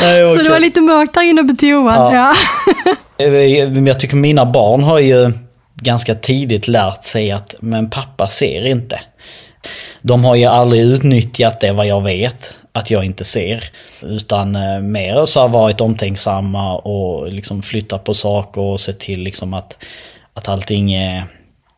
Nej, 0.00 0.36
Så 0.36 0.42
det 0.44 0.50
var 0.50 0.60
lite 0.60 0.80
mörkt 0.80 1.14
där 1.14 1.22
inne 1.22 1.44
på 1.44 1.54
toan. 1.56 2.14
Ja. 2.14 2.34
Ja. 3.18 3.30
Men 3.68 3.86
Jag 3.86 4.00
tycker 4.00 4.16
mina 4.16 4.46
barn 4.46 4.82
har 4.82 4.98
ju 4.98 5.32
ganska 5.74 6.14
tidigt 6.14 6.68
lärt 6.68 7.04
sig 7.04 7.30
att 7.30 7.54
men 7.60 7.90
pappa 7.90 8.28
ser 8.28 8.66
inte. 8.66 9.00
De 10.02 10.24
har 10.24 10.34
ju 10.34 10.44
aldrig 10.44 10.82
utnyttjat 10.82 11.60
det 11.60 11.72
vad 11.72 11.86
jag 11.86 12.02
vet 12.02 12.54
att 12.72 12.90
jag 12.90 13.04
inte 13.04 13.24
ser. 13.24 13.64
Utan 14.02 14.56
eh, 14.56 14.80
mer 14.80 15.26
så 15.26 15.40
har 15.40 15.48
varit 15.48 15.80
omtänksamma 15.80 16.76
och 16.76 17.32
liksom 17.32 17.62
flyttat 17.62 18.04
på 18.04 18.14
saker 18.14 18.60
och 18.60 18.80
sett 18.80 19.00
till 19.00 19.20
liksom 19.20 19.54
att, 19.54 19.84
att 20.34 20.48
allting 20.48 20.94
är 20.94 21.24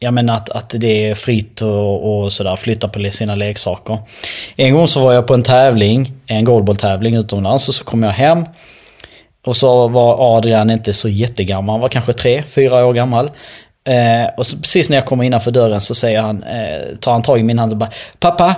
Ja 0.04 0.10
men 0.10 0.30
att, 0.30 0.50
att 0.50 0.70
det 0.70 1.10
är 1.10 1.14
fritt 1.14 1.62
och, 1.62 2.22
och 2.22 2.32
sådär, 2.32 2.56
flytta 2.56 2.88
på 2.88 3.10
sina 3.10 3.34
leksaker. 3.34 3.98
En 4.56 4.74
gång 4.74 4.88
så 4.88 5.00
var 5.00 5.12
jag 5.12 5.26
på 5.26 5.34
en 5.34 5.42
tävling, 5.42 6.12
en 6.26 6.44
goalballtävling 6.44 7.16
utomlands 7.16 7.68
och 7.68 7.74
så 7.74 7.84
kom 7.84 8.02
jag 8.02 8.10
hem. 8.10 8.44
Och 9.46 9.56
så 9.56 9.88
var 9.88 10.36
Adrian 10.36 10.70
inte 10.70 10.94
så 10.94 11.08
jättegammal, 11.08 11.72
han 11.72 11.80
var 11.80 11.88
kanske 11.88 12.12
tre, 12.12 12.42
fyra 12.42 12.86
år 12.86 12.92
gammal. 12.92 13.30
Eh, 13.88 14.34
och 14.36 14.46
så 14.46 14.56
precis 14.56 14.88
när 14.88 14.96
jag 14.96 15.06
kommer 15.06 15.24
innanför 15.24 15.50
dörren 15.50 15.80
så 15.80 15.94
säger 15.94 16.20
han, 16.20 16.42
eh, 16.42 16.96
tar 17.00 17.12
han 17.12 17.22
tag 17.22 17.40
i 17.40 17.42
min 17.42 17.58
hand 17.58 17.72
och 17.72 17.78
bara 17.78 17.90
Pappa, 18.20 18.54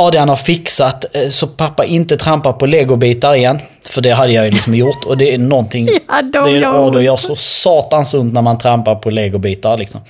Adrian 0.00 0.28
har 0.28 0.36
fixat 0.36 1.16
eh, 1.16 1.28
så 1.30 1.46
pappa 1.46 1.84
inte 1.84 2.16
trampar 2.16 2.52
på 2.52 2.66
legobitar 2.66 3.34
igen. 3.34 3.58
För 3.82 4.00
det 4.00 4.10
hade 4.10 4.32
jag 4.32 4.44
ju 4.44 4.50
liksom 4.50 4.74
gjort 4.74 5.04
och 5.04 5.18
det 5.18 5.34
är 5.34 5.38
någonting... 5.38 5.88
Ja, 6.08 6.22
de 6.22 6.52
det, 6.52 6.58
gör 6.58 6.72
och 6.78 6.92
då 6.92 7.02
gör 7.02 7.16
så 7.16 7.36
satans 7.36 8.14
ont 8.14 8.32
när 8.34 8.42
man 8.42 8.58
trampar 8.58 8.94
på 8.94 9.10
legobitar 9.10 9.78
liksom. 9.78 10.00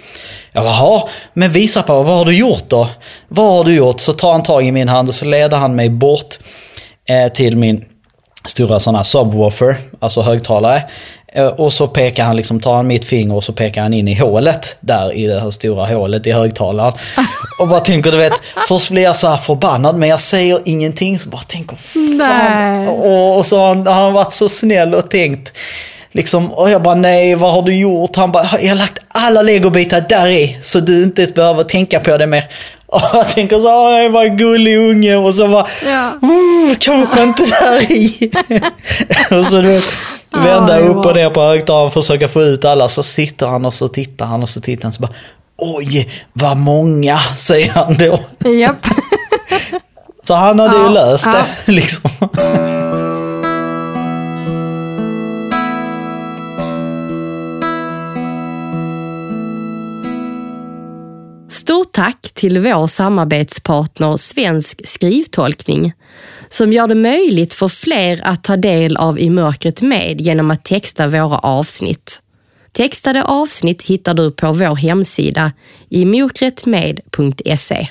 Jag 0.53 0.65
bara, 0.65 0.73
"Jaha, 0.75 1.03
men 1.35 1.51
visa 1.51 1.83
pappa, 1.83 2.03
vad 2.03 2.19
har 2.19 2.25
du 2.25 2.37
gjort 2.37 2.65
då? 2.69 2.89
Vad 3.29 3.53
har 3.57 3.65
du 3.65 3.75
gjort? 3.75 4.01
Så 4.01 4.13
tar 4.13 4.33
han 4.33 4.43
tag 4.43 4.67
i 4.67 4.73
min 4.73 4.89
hand 4.89 5.09
och 5.09 5.15
så 5.15 5.25
leder 5.25 5.57
han 5.57 5.77
mig 5.77 5.89
bort 5.91 6.39
eh, 7.09 7.33
till 7.33 7.57
min 7.57 7.85
stora 8.47 8.81
sådana 8.81 9.05
subwoofer, 9.05 9.77
alltså 10.01 10.23
högtalare. 10.23 10.83
Eh, 11.33 11.47
Och 11.47 11.73
så 11.73 11.89
pekar 11.89 12.25
han 12.25 12.37
liksom, 12.37 12.61
tar 12.61 12.75
han 12.75 12.87
mitt 12.87 13.05
finger 13.05 13.35
och 13.35 13.45
så 13.45 13.53
pekar 13.53 13.83
han 13.83 13.95
in 13.95 14.09
i 14.09 14.15
hålet 14.15 14.77
där 14.81 15.13
i 15.13 15.27
det 15.27 15.41
här 15.41 15.51
stora 15.51 15.87
hålet 15.87 16.27
i 16.27 16.33
högtalaren. 16.33 16.93
Och 17.61 17.69
bara 17.69 17.81
tänker, 17.81 18.13
du 18.13 18.19
vet, 18.19 18.33
först 18.69 18.91
blir 18.91 19.03
jag 19.03 19.17
så 19.17 19.29
här 19.29 19.37
förbannad 19.37 19.97
men 19.97 20.09
jag 20.09 20.21
säger 20.21 20.61
ingenting 20.65 21.19
så 21.19 21.29
bara 21.29 21.43
tänker, 21.43 21.77
fan. 21.77 22.89
Och, 22.89 23.39
och 23.39 23.47
så 23.47 23.59
har 23.59 23.69
han, 23.69 23.87
har 23.87 23.95
han 23.95 24.13
varit 24.13 24.33
så 24.33 24.49
snäll 24.49 24.95
och 24.95 25.11
tänkt. 25.11 25.53
Liksom, 26.13 26.53
och 26.53 26.71
jag 26.71 26.83
bara 26.83 26.95
nej, 26.95 27.35
vad 27.35 27.53
har 27.53 27.63
du 27.63 27.77
gjort? 27.77 28.17
Han 28.17 28.33
bara, 28.33 28.47
jag 28.61 28.69
har 28.69 28.77
lagt 28.77 28.99
alla 29.09 29.43
legobitar 29.43 30.05
där 30.09 30.29
i 30.29 30.59
så 30.63 30.81
du 30.81 31.03
inte 31.03 31.23
ens 31.23 31.35
behöver 31.35 31.65
tänka 31.65 32.01
på 32.01 32.17
det 32.19 32.27
mer. 32.27 32.45
Och 32.87 33.03
jag 33.13 33.29
tänker 33.29 33.59
så, 33.59 33.69
"Åh, 33.69 34.25
en 34.27 34.37
gullig 34.37 34.77
unge 34.79 35.17
och 35.17 35.35
så 35.35 35.49
bara, 35.49 35.67
Ja. 35.87 36.11
mm, 36.23 36.77
kanske 36.81 37.23
inte 37.23 37.43
där 37.43 37.93
i. 37.93 38.31
och 39.39 39.47
så 39.47 39.57
du 39.57 39.69
vet, 39.69 39.85
vända 40.31 40.79
upp 40.79 41.07
och 41.07 41.15
ner 41.15 41.31
på 41.31 41.41
högtalaren, 41.43 41.91
försöka 41.91 42.29
få 42.29 42.43
ut 42.43 42.65
alla. 42.65 42.89
Så 42.89 43.03
sitter 43.03 43.47
han 43.47 43.65
och 43.65 43.75
så 43.75 43.89
tittar 43.89 44.27
han 44.27 44.43
och 44.43 44.49
så 44.49 44.61
tittar 44.61 44.83
han 44.83 44.93
så 44.93 45.03
bara, 45.03 45.15
oj, 45.57 46.11
vad 46.33 46.57
många, 46.57 47.19
säger 47.37 47.71
han 47.71 47.95
då. 47.95 48.49
Japp. 48.51 48.77
Så 50.29 50.35
han 50.35 50.61
hade 50.61 50.77
ju 50.77 50.83
Ja, 50.83 50.89
löst 50.89 51.27
ja. 51.27 51.45
det, 51.67 51.73
liksom. 51.73 52.11
Stort 61.51 61.93
tack 61.93 62.31
till 62.35 62.61
vår 62.61 62.87
samarbetspartner 62.87 64.17
Svensk 64.17 64.89
skrivtolkning 64.89 65.93
som 66.49 66.73
gör 66.73 66.87
det 66.87 66.95
möjligt 66.95 67.55
för 67.55 67.69
fler 67.69 68.21
att 68.25 68.45
ta 68.45 68.57
del 68.57 68.97
av 68.97 69.19
I 69.19 69.31
mörkret 69.31 69.83
med 69.83 70.21
genom 70.21 70.51
att 70.51 70.65
texta 70.65 71.07
våra 71.07 71.39
avsnitt. 71.39 72.23
Textade 72.73 73.25
avsnitt 73.25 73.83
hittar 73.83 74.15
du 74.15 74.31
på 74.31 74.53
vår 74.53 74.77
hemsida 74.77 75.53
imokretmed.se. 75.89 77.89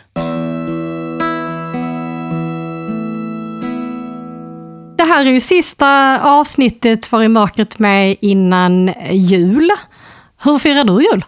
Det 4.97 5.03
här 5.03 5.25
är 5.25 5.31
ju 5.31 5.39
sista 5.39 6.19
avsnittet 6.21 7.05
för 7.05 7.23
I 7.23 7.27
mörkret 7.27 7.79
med 7.79 8.15
innan 8.21 8.93
jul. 9.11 9.71
Hur 10.43 10.57
firar 10.57 10.83
du 10.83 11.03
jul? 11.03 11.25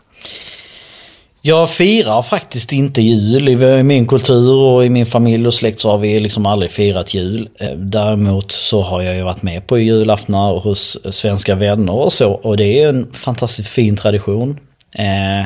Jag 1.50 1.70
firar 1.70 2.22
faktiskt 2.22 2.72
inte 2.72 3.02
jul. 3.02 3.50
I 3.50 3.84
min 3.84 4.08
kultur 4.08 4.56
och 4.56 4.86
i 4.86 4.90
min 4.90 5.06
familj 5.06 5.48
och 5.48 5.54
släkt 5.54 5.80
så 5.80 5.92
har 5.92 5.98
vi 5.98 6.20
liksom 6.20 6.46
aldrig 6.46 6.72
firat 6.72 7.14
jul. 7.14 7.50
Eh, 7.60 7.72
däremot 7.72 8.52
så 8.52 8.82
har 8.82 9.02
jag 9.02 9.16
ju 9.16 9.22
varit 9.22 9.42
med 9.42 9.68
på 9.68 9.80
julaftnar 9.80 10.60
hos 10.60 10.98
svenska 11.16 11.56
vänner 11.56 11.94
och 11.94 12.14
så. 12.14 12.32
Och 12.32 12.58
det 12.58 12.84
är 12.84 12.90
en 12.90 13.14
fantastiskt 13.14 13.70
fin 13.70 13.98
tradition. 13.98 14.60
Eh, 14.96 15.46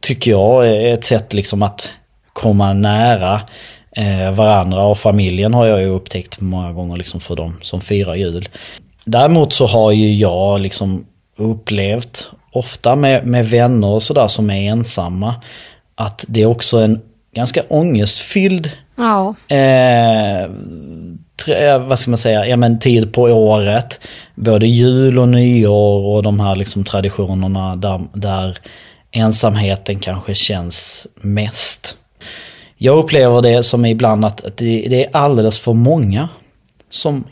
tycker 0.00 0.30
jag 0.30 0.68
är 0.68 0.94
ett 0.94 1.04
sätt 1.04 1.34
liksom 1.34 1.62
att 1.62 1.92
komma 2.32 2.72
nära 2.72 3.40
eh, 3.96 4.30
varandra 4.30 4.84
och 4.84 4.98
familjen 4.98 5.54
har 5.54 5.66
jag 5.66 5.80
ju 5.80 5.88
upptäckt 5.88 6.40
många 6.40 6.72
gånger 6.72 6.96
liksom 6.96 7.20
för 7.20 7.36
dem 7.36 7.56
som 7.62 7.80
firar 7.80 8.14
jul. 8.14 8.48
Däremot 9.04 9.52
så 9.52 9.66
har 9.66 9.92
ju 9.92 10.14
jag 10.14 10.60
liksom 10.60 11.06
upplevt 11.38 12.30
ofta 12.56 12.96
med, 12.96 13.26
med 13.26 13.46
vänner 13.46 13.88
och 13.88 14.02
sådär 14.02 14.28
som 14.28 14.50
är 14.50 14.70
ensamma, 14.70 15.34
att 15.94 16.24
det 16.28 16.42
är 16.42 16.46
också 16.46 16.78
en 16.78 17.00
ganska 17.34 17.62
ångestfylld 17.68 18.70
ja. 18.96 19.34
eh, 19.48 20.50
tre, 21.44 21.78
vad 21.78 21.98
ska 21.98 22.10
man 22.10 22.18
säga, 22.18 22.46
ja 22.46 22.56
men 22.56 22.78
tid 22.78 23.12
på 23.12 23.22
året. 23.22 24.00
Både 24.34 24.66
jul 24.66 25.18
och 25.18 25.28
nyår 25.28 26.14
och 26.14 26.22
de 26.22 26.40
här 26.40 26.56
liksom 26.56 26.84
traditionerna 26.84 27.76
där, 27.76 28.00
där 28.12 28.58
ensamheten 29.10 29.98
kanske 29.98 30.34
känns 30.34 31.06
mest. 31.14 31.96
Jag 32.76 32.98
upplever 32.98 33.42
det 33.42 33.62
som 33.62 33.84
ibland 33.84 34.24
att 34.24 34.44
det, 34.56 34.86
det 34.90 35.04
är 35.04 35.16
alldeles 35.16 35.58
för 35.58 35.72
många 35.72 36.28
som 36.90 37.24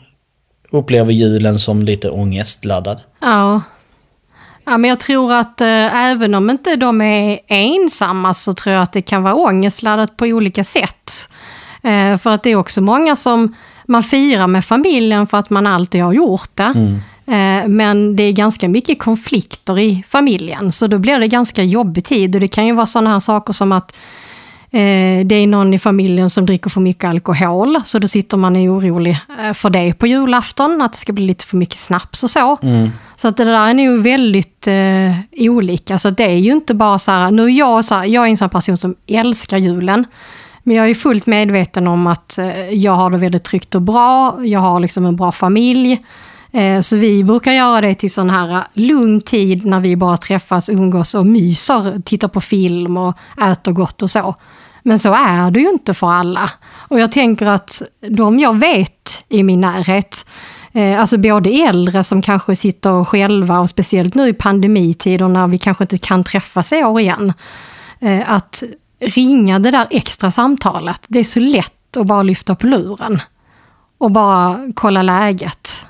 upplever 0.71 1.13
julen 1.13 1.59
som 1.59 1.81
lite 1.81 2.09
ångestladdad. 2.09 3.01
Ja. 3.21 3.61
Ja, 4.65 4.77
men 4.77 4.89
jag 4.89 4.99
tror 4.99 5.33
att 5.33 5.61
eh, 5.61 5.95
även 5.95 6.35
om 6.35 6.49
inte 6.49 6.75
de 6.75 7.01
är 7.01 7.39
ensamma 7.47 8.33
så 8.33 8.53
tror 8.53 8.75
jag 8.75 8.83
att 8.83 8.93
det 8.93 9.01
kan 9.01 9.23
vara 9.23 9.35
ångestladdat 9.35 10.17
på 10.17 10.25
olika 10.25 10.63
sätt. 10.63 11.29
Eh, 11.81 12.17
för 12.17 12.29
att 12.29 12.43
det 12.43 12.49
är 12.49 12.55
också 12.55 12.81
många 12.81 13.15
som 13.15 13.55
man 13.85 14.03
firar 14.03 14.47
med 14.47 14.65
familjen 14.65 15.27
för 15.27 15.37
att 15.37 15.49
man 15.49 15.67
alltid 15.67 16.03
har 16.03 16.13
gjort 16.13 16.49
det. 16.53 16.73
Mm. 16.75 16.95
Eh, 17.27 17.67
men 17.67 18.15
det 18.15 18.23
är 18.23 18.31
ganska 18.31 18.69
mycket 18.69 18.99
konflikter 18.99 19.79
i 19.79 20.03
familjen, 20.07 20.71
så 20.71 20.87
då 20.87 20.97
blir 20.97 21.19
det 21.19 21.27
ganska 21.27 21.63
jobbig 21.63 22.05
tid. 22.05 22.35
Och 22.35 22.41
det 22.41 22.47
kan 22.47 22.65
ju 22.67 22.73
vara 22.73 22.85
sådana 22.85 23.09
här 23.09 23.19
saker 23.19 23.53
som 23.53 23.71
att 23.71 23.97
Eh, 24.75 25.25
det 25.25 25.35
är 25.35 25.47
någon 25.47 25.73
i 25.73 25.79
familjen 25.79 26.29
som 26.29 26.45
dricker 26.45 26.69
för 26.69 26.81
mycket 26.81 27.09
alkohol, 27.09 27.77
så 27.83 27.99
då 27.99 28.07
sitter 28.07 28.37
man 28.37 28.55
och 28.55 28.61
är 28.61 28.73
orolig 28.73 29.17
eh, 29.39 29.53
för 29.53 29.69
det 29.69 29.93
på 29.93 30.07
julafton, 30.07 30.81
att 30.81 30.93
det 30.93 30.99
ska 30.99 31.13
bli 31.13 31.25
lite 31.25 31.45
för 31.45 31.57
mycket 31.57 31.77
snaps 31.77 32.23
och 32.23 32.29
så. 32.29 32.57
Mm. 32.61 32.89
Så 33.17 33.27
att 33.27 33.37
det 33.37 33.45
där 33.45 33.69
är 33.69 33.73
nog 33.73 34.03
väldigt 34.03 34.67
eh, 34.67 35.47
olika. 35.49 35.99
Så 35.99 36.09
det 36.09 36.23
är 36.23 36.37
ju 36.37 36.51
inte 36.51 36.73
bara 36.73 36.99
så 36.99 37.11
här, 37.11 37.31
nu 37.31 37.45
är 37.45 37.49
jag, 37.49 37.85
så 37.85 37.95
här, 37.95 38.05
jag 38.05 38.25
är 38.25 38.29
en 38.29 38.37
sån 38.37 38.49
person 38.49 38.77
som 38.77 38.95
älskar 39.07 39.57
julen, 39.57 40.05
men 40.63 40.75
jag 40.75 40.89
är 40.89 40.93
fullt 40.93 41.25
medveten 41.25 41.87
om 41.87 42.07
att 42.07 42.37
eh, 42.37 42.69
jag 42.69 42.91
har 42.91 43.09
det 43.09 43.17
väldigt 43.17 43.43
tryggt 43.43 43.75
och 43.75 43.81
bra, 43.81 44.45
jag 44.45 44.59
har 44.59 44.79
liksom 44.79 45.05
en 45.05 45.15
bra 45.15 45.31
familj. 45.31 46.05
Så 46.81 46.97
vi 46.97 47.23
brukar 47.23 47.51
göra 47.51 47.81
det 47.81 47.95
till 47.95 48.13
sån 48.13 48.29
här 48.29 48.63
lugn 48.73 49.21
tid 49.21 49.65
när 49.65 49.79
vi 49.79 49.95
bara 49.95 50.17
träffas, 50.17 50.69
umgås 50.69 51.15
och 51.15 51.25
myser, 51.25 52.01
tittar 52.01 52.27
på 52.27 52.41
film 52.41 52.97
och 52.97 53.17
äter 53.51 53.71
gott 53.71 54.01
och 54.01 54.09
så. 54.09 54.35
Men 54.87 54.99
så 54.99 55.13
är 55.13 55.51
det 55.51 55.59
ju 55.59 55.69
inte 55.69 55.93
för 55.93 56.11
alla. 56.11 56.51
Och 56.87 56.99
jag 56.99 57.11
tänker 57.11 57.45
att 57.45 57.81
de 58.09 58.39
jag 58.39 58.59
vet 58.59 59.25
i 59.29 59.43
min 59.43 59.61
närhet, 59.61 60.25
eh, 60.73 60.99
alltså 60.99 61.17
både 61.17 61.49
äldre 61.49 62.03
som 62.03 62.21
kanske 62.21 62.55
sitter 62.55 63.03
själva 63.03 63.59
och 63.59 63.69
speciellt 63.69 64.15
nu 64.15 64.29
i 64.29 64.33
pandemitider 64.33 65.27
när 65.27 65.47
vi 65.47 65.57
kanske 65.57 65.83
inte 65.83 65.97
kan 65.97 66.23
träffas 66.23 66.73
i 66.73 66.83
år 66.83 66.99
igen, 66.99 67.33
eh, 67.99 68.31
att 68.31 68.63
ringa 68.99 69.59
det 69.59 69.71
där 69.71 69.87
extra 69.89 70.31
samtalet. 70.31 71.01
Det 71.07 71.19
är 71.19 71.23
så 71.23 71.39
lätt 71.39 71.97
att 71.97 72.07
bara 72.07 72.23
lyfta 72.23 72.55
på 72.55 72.67
luren 72.67 73.21
och 73.97 74.11
bara 74.11 74.59
kolla 74.73 75.01
läget. 75.01 75.85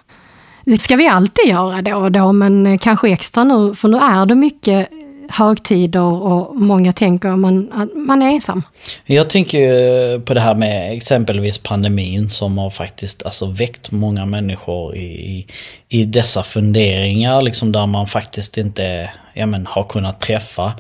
Det 0.66 0.78
ska 0.78 0.96
vi 0.96 1.08
alltid 1.08 1.46
göra 1.46 1.82
då 1.82 1.96
och 1.96 2.12
då, 2.12 2.32
men 2.32 2.68
eh, 2.68 2.78
kanske 2.78 3.10
extra 3.10 3.44
nu, 3.44 3.76
för 3.76 3.88
nu 3.88 3.98
är 3.98 4.26
det 4.26 4.36
mycket 4.36 4.90
högtider 5.30 6.02
och 6.02 6.56
många 6.56 6.94
tänker 6.94 7.30
att 7.30 7.40
man, 7.40 7.72
att 7.74 7.90
man 7.96 8.22
är 8.22 8.32
ensam. 8.32 8.64
Jag 9.06 9.30
tänker 9.30 10.20
på 10.20 10.34
det 10.34 10.42
här 10.42 10.56
med 10.56 10.98
exempelvis 10.98 11.58
pandemin 11.58 12.30
som 12.30 12.58
har 12.58 12.70
faktiskt 12.70 13.24
alltså 13.24 13.46
väckt 13.46 13.92
många 13.92 14.26
människor 14.26 14.96
i, 14.96 15.48
i 15.90 16.06
dessa 16.06 16.44
funderingar 16.44 17.42
liksom 17.42 17.72
där 17.72 17.86
man 17.86 18.08
faktiskt 18.08 18.58
inte 18.58 19.10
ja, 19.34 19.46
men, 19.46 19.66
har 19.66 19.84
kunnat 19.84 20.22
träffa 20.22 20.74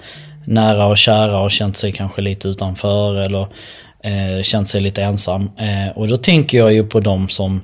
nära 0.45 0.85
och 0.87 0.97
kära 0.97 1.41
och 1.41 1.51
känt 1.51 1.77
sig 1.77 1.91
kanske 1.91 2.21
lite 2.21 2.47
utanför 2.47 3.15
eller 3.15 3.47
eh, 4.03 4.41
känt 4.43 4.67
sig 4.67 4.81
lite 4.81 5.03
ensam. 5.03 5.51
Eh, 5.57 5.97
och 5.97 6.07
då 6.07 6.17
tänker 6.17 6.57
jag 6.57 6.73
ju 6.73 6.83
på 6.83 6.99
de 6.99 7.29
som 7.29 7.61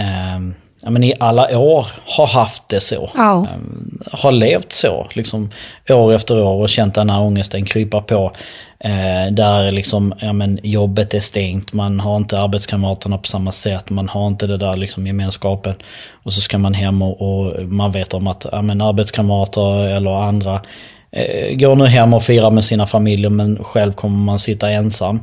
eh, 0.00 0.40
ja, 0.84 0.90
men 0.90 1.04
i 1.04 1.14
alla 1.20 1.58
år 1.58 1.86
har 2.04 2.26
haft 2.26 2.68
det 2.68 2.80
så. 2.80 3.10
Ja. 3.14 3.46
Ehm, 3.54 3.98
har 4.12 4.32
levt 4.32 4.72
så, 4.72 5.06
liksom 5.12 5.50
år 5.88 6.12
efter 6.12 6.42
år 6.42 6.62
och 6.62 6.68
känt 6.68 6.94
den 6.94 7.10
här 7.10 7.20
ångesten 7.20 7.64
krypa 7.64 8.00
på. 8.00 8.32
Eh, 8.78 9.32
där 9.32 9.70
liksom, 9.70 10.14
ja, 10.20 10.32
men 10.32 10.60
jobbet 10.62 11.14
är 11.14 11.20
stängt, 11.20 11.72
man 11.72 12.00
har 12.00 12.16
inte 12.16 12.40
arbetskamraterna 12.40 13.18
på 13.18 13.28
samma 13.28 13.52
sätt, 13.52 13.90
man 13.90 14.08
har 14.08 14.26
inte 14.26 14.46
det 14.46 14.56
där 14.56 14.76
liksom 14.76 15.06
gemenskapen. 15.06 15.74
Och 16.22 16.32
så 16.32 16.40
ska 16.40 16.58
man 16.58 16.74
hem 16.74 17.02
och, 17.02 17.20
och 17.20 17.62
man 17.62 17.92
vet 17.92 18.14
om 18.14 18.28
att 18.28 18.46
ja, 18.52 18.62
men 18.62 18.80
arbetskamrater 18.80 19.86
eller 19.86 20.10
andra 20.10 20.62
eh, 21.10 21.56
går 21.56 21.76
nu 21.76 21.86
hem 21.86 22.14
och 22.14 22.22
firar 22.22 22.50
med 22.50 22.64
sina 22.64 22.86
familjer 22.86 23.30
men 23.30 23.64
själv 23.64 23.92
kommer 23.92 24.18
man 24.18 24.38
sitta 24.38 24.70
ensam. 24.70 25.20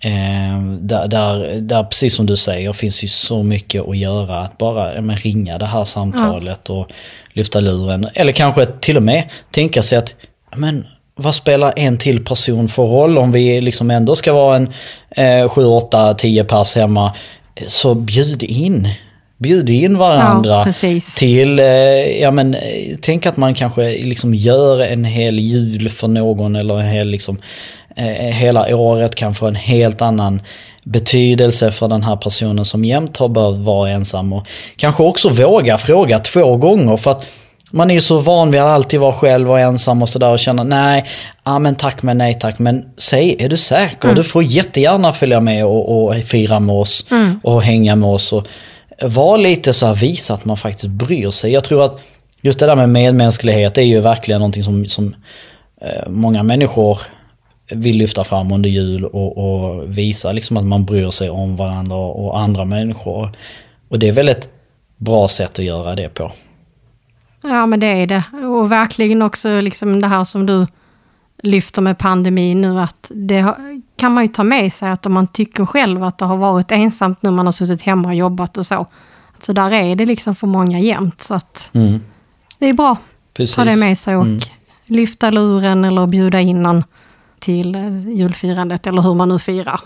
Eh, 0.00 0.62
där, 0.80 1.08
där, 1.08 1.60
där, 1.60 1.84
precis 1.84 2.14
som 2.14 2.26
du 2.26 2.36
säger, 2.36 2.72
finns 2.72 3.04
ju 3.04 3.08
så 3.08 3.42
mycket 3.42 3.88
att 3.88 3.96
göra. 3.96 4.40
Att 4.40 4.58
bara 4.58 4.94
ja, 4.94 5.00
men, 5.00 5.16
ringa 5.16 5.58
det 5.58 5.66
här 5.66 5.84
samtalet 5.84 6.60
ja. 6.68 6.74
och 6.74 6.88
lyfta 7.32 7.60
luren. 7.60 8.08
Eller 8.14 8.32
kanske 8.32 8.66
till 8.66 8.96
och 8.96 9.02
med 9.02 9.22
tänka 9.50 9.82
sig 9.82 9.98
att, 9.98 10.14
men 10.56 10.86
vad 11.14 11.34
spelar 11.34 11.72
en 11.76 11.98
till 11.98 12.24
person 12.24 12.68
för 12.68 12.82
roll 12.82 13.18
om 13.18 13.32
vi 13.32 13.60
liksom 13.60 13.90
ändå 13.90 14.16
ska 14.16 14.32
vara 14.32 14.56
en 14.56 14.72
eh, 15.10 15.48
7, 15.48 15.64
8, 15.64 16.14
10 16.14 16.44
pers 16.44 16.74
hemma. 16.74 17.12
Så 17.68 17.94
bjud 17.94 18.42
in. 18.42 18.88
Bjud 19.38 19.70
in 19.70 19.98
varandra 19.98 20.72
ja, 20.82 21.00
till, 21.16 21.58
eh, 21.58 21.66
ja 22.20 22.30
men 22.30 22.56
tänk 23.00 23.26
att 23.26 23.36
man 23.36 23.54
kanske 23.54 23.82
liksom 23.82 24.34
gör 24.34 24.80
en 24.80 25.04
hel 25.04 25.38
jul 25.38 25.88
för 25.88 26.08
någon 26.08 26.56
eller 26.56 26.80
en 26.80 26.88
hel 26.88 27.08
liksom 27.08 27.38
Eh, 27.38 27.77
hela 28.32 28.76
året 28.76 29.14
kan 29.14 29.34
få 29.34 29.46
en 29.46 29.54
helt 29.54 30.02
annan 30.02 30.42
betydelse 30.82 31.70
för 31.70 31.88
den 31.88 32.02
här 32.02 32.16
personen 32.16 32.64
som 32.64 32.84
jämt 32.84 33.16
har 33.16 33.28
behövt 33.28 33.58
vara 33.58 33.90
ensam. 33.90 34.32
Och 34.32 34.46
kanske 34.76 35.02
också 35.02 35.28
våga 35.28 35.78
fråga 35.78 36.18
två 36.18 36.56
gånger 36.56 36.96
för 36.96 37.10
att 37.10 37.26
man 37.70 37.90
är 37.90 37.94
ju 37.94 38.00
så 38.00 38.18
van 38.18 38.50
vid 38.50 38.60
att 38.60 38.66
alltid 38.66 39.00
vara 39.00 39.12
själv 39.12 39.50
och 39.50 39.60
ensam 39.60 40.02
och 40.02 40.08
sådär 40.08 40.30
och 40.30 40.38
känna 40.38 40.64
nej, 40.64 41.04
ja 41.44 41.58
men 41.58 41.74
tack 41.74 42.02
men 42.02 42.18
nej 42.18 42.38
tack. 42.40 42.58
Men 42.58 42.84
säg, 42.96 43.36
är 43.38 43.48
du 43.48 43.56
säker? 43.56 44.04
Mm. 44.04 44.14
Du 44.16 44.24
får 44.24 44.42
jättegärna 44.42 45.12
följa 45.12 45.40
med 45.40 45.64
och, 45.64 46.08
och 46.08 46.22
fira 46.22 46.60
med 46.60 46.76
oss 46.76 47.06
mm. 47.10 47.40
och 47.42 47.62
hänga 47.62 47.96
med 47.96 48.08
oss. 48.08 48.32
Och 48.32 48.46
var 49.02 49.38
lite 49.38 49.72
så 49.72 49.86
här, 49.86 49.94
visa 49.94 50.34
att 50.34 50.44
man 50.44 50.56
faktiskt 50.56 50.86
bryr 50.86 51.30
sig. 51.30 51.52
Jag 51.52 51.64
tror 51.64 51.84
att 51.84 51.98
just 52.40 52.60
det 52.60 52.66
där 52.66 52.76
med 52.76 52.88
medmänsklighet 52.88 53.78
är 53.78 53.82
ju 53.82 54.00
verkligen 54.00 54.40
någonting 54.40 54.62
som, 54.62 54.86
som 54.86 55.14
eh, 55.80 56.08
många 56.08 56.42
människor 56.42 56.98
vill 57.70 57.96
lyfta 57.96 58.24
fram 58.24 58.52
under 58.52 58.70
jul 58.70 59.04
och, 59.04 59.38
och, 59.38 59.98
visa 59.98 60.32
liksom 60.32 60.56
att 60.56 60.64
man 60.64 60.84
bryr 60.84 61.10
sig 61.10 61.30
om 61.30 61.56
varandra 61.56 61.96
och 61.96 62.40
andra 62.40 62.64
människor. 62.64 63.30
Och 63.88 63.98
det 63.98 64.08
är 64.08 64.12
väl 64.12 64.28
ett 64.28 64.48
bra 64.96 65.28
sätt 65.28 65.58
att 65.58 65.64
göra 65.64 65.94
det 65.94 66.08
på. 66.08 66.32
Ja 67.42 67.66
men 67.66 67.80
det 67.80 67.86
är 67.86 68.06
det. 68.06 68.24
Och 68.46 68.72
verkligen 68.72 69.22
också 69.22 69.60
liksom 69.60 70.00
det 70.00 70.08
här 70.08 70.24
som 70.24 70.46
du 70.46 70.66
lyfter 71.42 71.82
med 71.82 71.98
pandemin 71.98 72.60
nu, 72.60 72.80
att 72.80 73.10
det 73.14 73.54
kan 73.96 74.14
man 74.14 74.24
ju 74.24 74.28
ta 74.28 74.44
med 74.44 74.72
sig 74.72 74.90
att 74.90 75.06
om 75.06 75.12
man 75.12 75.26
tycker 75.26 75.66
själv 75.66 76.04
att 76.04 76.18
det 76.18 76.24
har 76.24 76.36
varit 76.36 76.72
ensamt 76.72 77.22
nu 77.22 77.30
man 77.30 77.46
har 77.46 77.52
suttit 77.52 77.82
hemma 77.82 78.08
och 78.08 78.14
jobbat 78.14 78.58
och 78.58 78.66
så. 78.66 78.86
Så 79.42 79.52
där 79.52 79.72
är 79.72 79.96
det 79.96 80.06
liksom 80.06 80.34
för 80.34 80.46
många 80.46 80.78
jämt. 80.78 81.22
Så 81.22 81.34
att 81.34 81.70
mm. 81.74 82.00
det 82.58 82.66
är 82.66 82.72
bra. 82.72 82.96
att 83.38 83.54
Ta 83.54 83.64
det 83.64 83.76
med 83.76 83.98
sig 83.98 84.16
och 84.16 84.24
mm. 84.24 84.40
lyfta 84.84 85.30
luren 85.30 85.84
eller 85.84 86.06
bjuda 86.06 86.40
in 86.40 86.62
någon 86.62 86.84
till 87.40 87.74
eh, 87.74 88.10
julfirandet, 88.10 88.86
eller 88.86 89.02
hur 89.02 89.14
man 89.14 89.28
nu 89.28 89.38
firar. 89.38 89.80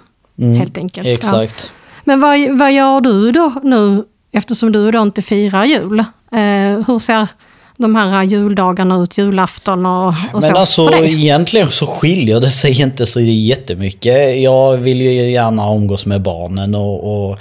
helt 0.59 0.79
enkelt. 0.79 1.07
Ja. 1.07 1.13
Mm. 1.13 1.15
Exakt. 1.15 1.71
Men 2.05 2.21
vad, 2.21 2.59
vad 2.59 2.73
gör 2.73 3.01
du 3.01 3.33
då 3.33 3.53
nu, 3.63 4.05
eftersom 4.33 4.73
du 4.73 4.91
då 4.91 5.03
inte 5.03 5.23
firar 5.23 5.65
jul? 5.65 5.99
Eh, 6.33 6.87
hur 6.87 6.99
ser 6.99 7.29
de 7.79 7.95
här 7.97 8.23
juldagarna 8.23 9.03
ut, 9.03 9.19
julafton 9.19 9.87
och, 9.87 10.09
och 10.09 10.15
Men 10.33 10.43
så 10.43 10.57
alltså 10.57 10.87
för 10.87 10.93
dig? 10.93 11.15
egentligen 11.15 11.71
så 11.71 11.87
skiljer 11.87 12.41
det 12.41 12.51
sig 12.51 12.81
inte 12.81 13.07
så 13.07 13.21
jättemycket. 13.21 14.41
Jag 14.41 14.77
vill 14.77 15.01
ju 15.01 15.31
gärna 15.31 15.75
umgås 15.75 16.07
med 16.07 16.23
barnen 16.23 16.75
och, 16.75 17.31
och 17.31 17.39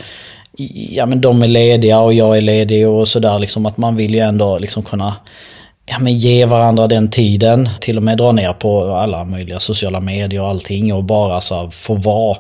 ja 0.90 1.06
men 1.06 1.22
de 1.22 1.42
är 1.44 1.48
lediga 1.48 2.00
och 2.00 2.14
jag 2.14 2.38
är 2.38 2.42
ledig 2.42 2.88
och 2.88 3.08
sådär 3.08 3.40
liksom 3.40 3.66
att 3.66 3.78
man 3.78 3.96
vill 3.96 4.14
ju 4.14 4.20
ändå 4.20 4.58
liksom 4.58 4.84
kunna 4.84 5.14
ja, 5.86 6.00
men 6.00 6.18
ge 6.18 6.46
varandra 6.46 6.88
den 6.88 7.10
tiden. 7.10 7.70
Till 7.80 7.98
och 7.98 8.04
med 8.04 8.18
dra 8.18 8.32
ner 8.32 8.54
på 8.54 8.96
alla 8.96 9.24
möjliga 9.24 9.60
sociala 9.60 10.00
medier 10.00 10.42
och 10.42 10.50
allting 10.50 10.94
och 10.94 11.04
bara 11.04 11.42
så 11.42 11.56
här 11.56 11.70
få 11.70 11.96
vara, 11.96 12.38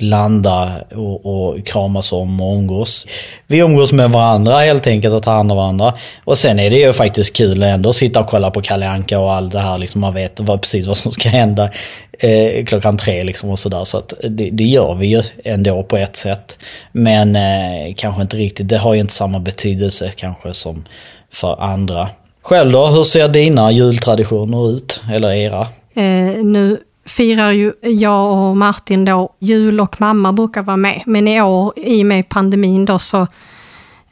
landa 0.00 0.72
och, 0.94 1.26
och 1.26 1.66
kramas 1.66 2.12
om 2.12 2.40
och 2.40 2.56
umgås. 2.56 3.06
Vi 3.46 3.58
umgås 3.58 3.92
med 3.92 4.10
varandra 4.10 4.58
helt 4.58 4.86
enkelt 4.86 5.14
och 5.14 5.22
tar 5.22 5.32
hand 5.32 5.50
om 5.52 5.56
varandra. 5.56 5.94
Och 6.24 6.38
sen 6.38 6.58
är 6.58 6.70
det 6.70 6.76
ju 6.76 6.92
faktiskt 6.92 7.36
kul 7.36 7.62
ändå 7.62 7.88
att 7.88 7.96
sitta 7.96 8.20
och 8.20 8.26
kolla 8.26 8.50
på 8.50 8.62
Kalle 8.62 8.88
Anka 8.88 9.18
och 9.18 9.32
allt 9.32 9.52
det 9.52 9.60
här. 9.60 9.78
Liksom 9.78 10.00
man 10.00 10.14
vet 10.14 10.40
vad, 10.40 10.62
precis 10.62 10.86
vad 10.86 10.96
som 10.96 11.12
ska 11.12 11.28
hända 11.28 11.70
eh, 12.18 12.64
klockan 12.64 12.96
tre 12.96 13.24
liksom 13.24 13.50
och 13.50 13.58
sådär. 13.58 13.84
Så 13.84 13.98
att 13.98 14.14
det, 14.28 14.50
det 14.50 14.64
gör 14.64 14.94
vi 14.94 15.06
ju 15.06 15.22
ändå 15.44 15.82
på 15.82 15.96
ett 15.96 16.16
sätt. 16.16 16.58
Men 16.92 17.36
eh, 17.36 17.94
kanske 17.96 18.22
inte 18.22 18.36
riktigt, 18.36 18.68
det 18.68 18.78
har 18.78 18.94
ju 18.94 19.00
inte 19.00 19.12
samma 19.12 19.38
betydelse 19.38 20.12
kanske 20.16 20.54
som 20.54 20.84
för 21.32 21.62
andra. 21.62 22.08
Själv 22.50 22.72
då, 22.72 22.86
hur 22.86 23.02
ser 23.02 23.28
dina 23.28 23.72
jultraditioner 23.72 24.70
ut? 24.70 25.02
Eller 25.12 25.30
era? 25.30 25.60
Eh, 25.94 26.44
nu 26.44 26.80
firar 27.06 27.50
ju 27.52 27.72
jag 27.82 28.32
och 28.32 28.56
Martin 28.56 29.04
då 29.04 29.30
jul 29.38 29.80
och 29.80 30.00
mamma 30.00 30.32
brukar 30.32 30.62
vara 30.62 30.76
med. 30.76 31.02
Men 31.06 31.28
i 31.28 31.42
år, 31.42 31.72
i 31.76 32.02
och 32.02 32.06
med 32.06 32.28
pandemin 32.28 32.84
då, 32.84 32.98
så 32.98 33.26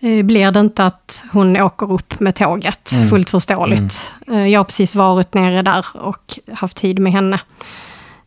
eh, 0.00 0.22
blir 0.24 0.50
det 0.52 0.60
inte 0.60 0.84
att 0.84 1.24
hon 1.32 1.60
åker 1.60 1.92
upp 1.92 2.20
med 2.20 2.34
tåget. 2.34 2.90
Fullt 3.10 3.30
förståeligt. 3.30 4.14
Eh, 4.32 4.46
jag 4.46 4.60
har 4.60 4.64
precis 4.64 4.94
varit 4.94 5.34
nere 5.34 5.62
där 5.62 5.86
och 6.02 6.38
haft 6.52 6.76
tid 6.76 6.98
med 6.98 7.12
henne. 7.12 7.40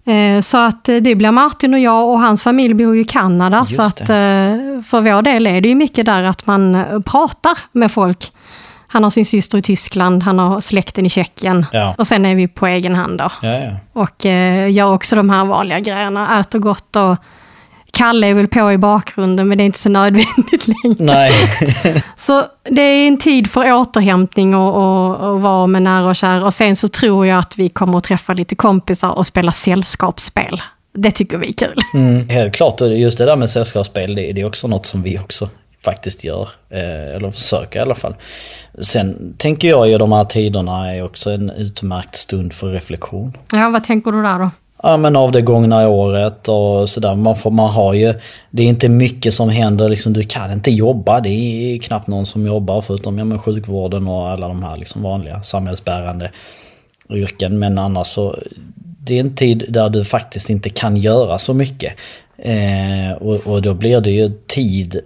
Eh, 0.05 0.41
Så 0.41 0.57
att 0.57 0.83
det 0.83 1.15
blir 1.15 1.31
Martin 1.31 1.73
och 1.73 1.79
jag 1.79 2.09
och 2.09 2.19
hans 2.19 2.43
familj 2.43 2.73
bor 2.73 2.95
ju 2.95 3.01
i 3.01 3.05
Kanada. 3.05 3.57
Just 3.59 3.75
så 3.75 3.81
att 3.81 3.99
eh, 3.99 4.05
för 4.85 5.01
vår 5.01 5.21
del 5.21 5.47
är 5.47 5.61
det 5.61 5.69
ju 5.69 5.75
mycket 5.75 6.05
där 6.05 6.23
att 6.23 6.45
man 6.45 6.85
pratar 7.05 7.57
med 7.71 7.91
folk. 7.91 8.31
Han 8.93 9.03
har 9.03 9.09
sin 9.09 9.25
syster 9.25 9.57
i 9.57 9.61
Tyskland, 9.61 10.23
han 10.23 10.39
har 10.39 10.61
släkten 10.61 11.05
i 11.05 11.09
Tjeckien. 11.09 11.65
Ja. 11.71 11.95
Och 11.97 12.07
sen 12.07 12.25
är 12.25 12.35
vi 12.35 12.47
på 12.47 12.67
egen 12.67 12.95
hand 12.95 13.17
då. 13.17 13.29
Ja, 13.41 13.59
ja. 13.59 13.71
Och 13.93 14.25
eh, 14.25 14.71
gör 14.71 14.93
också 14.93 15.15
de 15.15 15.29
här 15.29 15.45
vanliga 15.45 15.79
grejerna. 15.79 16.39
Äter 16.39 16.59
gott 16.59 16.95
och 16.95 17.15
Kalle 17.93 18.27
är 18.27 18.33
väl 18.33 18.47
på 18.47 18.71
i 18.71 18.77
bakgrunden 18.77 19.47
men 19.47 19.57
det 19.57 19.63
är 19.63 19.65
inte 19.65 19.79
så 19.79 19.89
nödvändigt 19.89 20.67
längre. 20.83 20.95
Nej. 20.99 21.31
Så 22.15 22.43
det 22.63 22.81
är 22.81 23.07
en 23.07 23.17
tid 23.17 23.51
för 23.51 23.73
återhämtning 23.73 24.55
och, 24.55 24.75
och, 24.75 25.31
och 25.31 25.41
vara 25.41 25.67
med 25.67 25.81
nära 25.81 26.09
och 26.09 26.15
kära. 26.15 26.45
Och 26.45 26.53
sen 26.53 26.75
så 26.75 26.87
tror 26.87 27.27
jag 27.27 27.39
att 27.39 27.57
vi 27.57 27.69
kommer 27.69 27.97
att 27.97 28.03
träffa 28.03 28.33
lite 28.33 28.55
kompisar 28.55 29.09
och 29.09 29.27
spela 29.27 29.51
sällskapsspel. 29.51 30.61
Det 30.93 31.11
tycker 31.11 31.37
vi 31.37 31.49
är 31.49 31.53
kul. 31.53 31.77
Mm, 31.93 32.29
helt 32.29 32.53
klart, 32.53 32.81
just 32.81 33.17
det 33.17 33.25
där 33.25 33.35
med 33.35 33.49
sällskapsspel, 33.49 34.15
det, 34.15 34.33
det 34.33 34.41
är 34.41 34.45
också 34.45 34.67
något 34.67 34.85
som 34.85 35.03
vi 35.03 35.19
också 35.19 35.49
faktiskt 35.83 36.23
gör. 36.23 36.49
Eh, 36.69 37.15
eller 37.15 37.31
försöker 37.31 37.79
i 37.79 37.81
alla 37.81 37.95
fall. 37.95 38.15
Sen 38.79 39.35
tänker 39.37 39.67
jag 39.67 39.89
ju 39.89 39.97
de 39.97 40.11
här 40.11 40.25
tiderna 40.25 40.95
är 40.95 41.03
också 41.03 41.31
en 41.31 41.49
utmärkt 41.49 42.15
stund 42.15 42.53
för 42.53 42.71
reflektion. 42.71 43.37
Ja, 43.51 43.69
vad 43.69 43.83
tänker 43.83 44.11
du 44.11 44.21
där 44.21 44.39
då? 44.39 44.49
Ja 44.83 44.97
men 44.97 45.15
av 45.15 45.31
det 45.31 45.41
gångna 45.41 45.87
året 45.87 46.49
och 46.49 46.89
sådär. 46.89 47.15
Man, 47.15 47.35
får, 47.35 47.51
man 47.51 47.69
har 47.69 47.93
ju, 47.93 48.13
det 48.51 48.63
är 48.63 48.67
inte 48.67 48.89
mycket 48.89 49.33
som 49.33 49.49
händer 49.49 49.89
liksom. 49.89 50.13
Du 50.13 50.23
kan 50.23 50.51
inte 50.51 50.71
jobba. 50.71 51.19
Det 51.19 51.29
är 51.29 51.77
knappt 51.79 52.07
någon 52.07 52.25
som 52.25 52.45
jobbar 52.45 52.81
förutom 52.81 53.17
ja, 53.17 53.25
men 53.25 53.39
sjukvården 53.39 54.07
och 54.07 54.29
alla 54.29 54.47
de 54.47 54.63
här 54.63 54.77
liksom 54.77 55.01
vanliga 55.01 55.43
samhällsbärande 55.43 56.31
yrken. 57.09 57.59
Men 57.59 57.77
annars 57.77 58.07
så, 58.07 58.39
det 58.99 59.15
är 59.15 59.19
en 59.19 59.35
tid 59.35 59.65
där 59.69 59.89
du 59.89 60.05
faktiskt 60.05 60.49
inte 60.49 60.69
kan 60.69 60.97
göra 60.97 61.37
så 61.37 61.53
mycket. 61.53 61.93
Eh, 62.37 63.11
och, 63.19 63.47
och 63.47 63.61
då 63.61 63.73
blir 63.73 64.01
det 64.01 64.11
ju 64.11 64.31
tid 64.47 65.01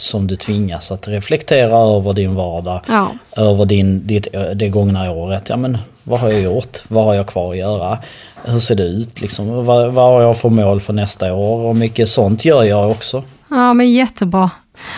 som 0.00 0.26
du 0.26 0.36
tvingas 0.36 0.92
att 0.92 1.08
reflektera 1.08 1.96
över 1.96 2.12
din 2.12 2.34
vardag. 2.34 2.80
Ja. 2.88 3.08
Över 3.36 3.64
din, 3.64 4.06
ditt, 4.06 4.28
det 4.54 4.68
gångna 4.68 5.10
året. 5.10 5.48
Ja 5.48 5.56
men 5.56 5.78
vad 6.02 6.20
har 6.20 6.30
jag 6.30 6.40
gjort? 6.40 6.78
Vad 6.88 7.04
har 7.04 7.14
jag 7.14 7.26
kvar 7.26 7.50
att 7.50 7.58
göra? 7.58 7.98
Hur 8.44 8.58
ser 8.58 8.74
det 8.74 8.82
ut 8.82 9.20
liksom? 9.20 9.64
Vad, 9.64 9.92
vad 9.92 10.12
har 10.12 10.22
jag 10.22 10.38
för 10.38 10.48
mål 10.48 10.80
för 10.80 10.92
nästa 10.92 11.34
år? 11.34 11.66
Och 11.66 11.76
mycket 11.76 12.08
sånt 12.08 12.44
gör 12.44 12.64
jag 12.64 12.90
också. 12.90 13.22
Ja, 13.50 13.74
men 13.74 13.92
jättebra. 13.92 14.50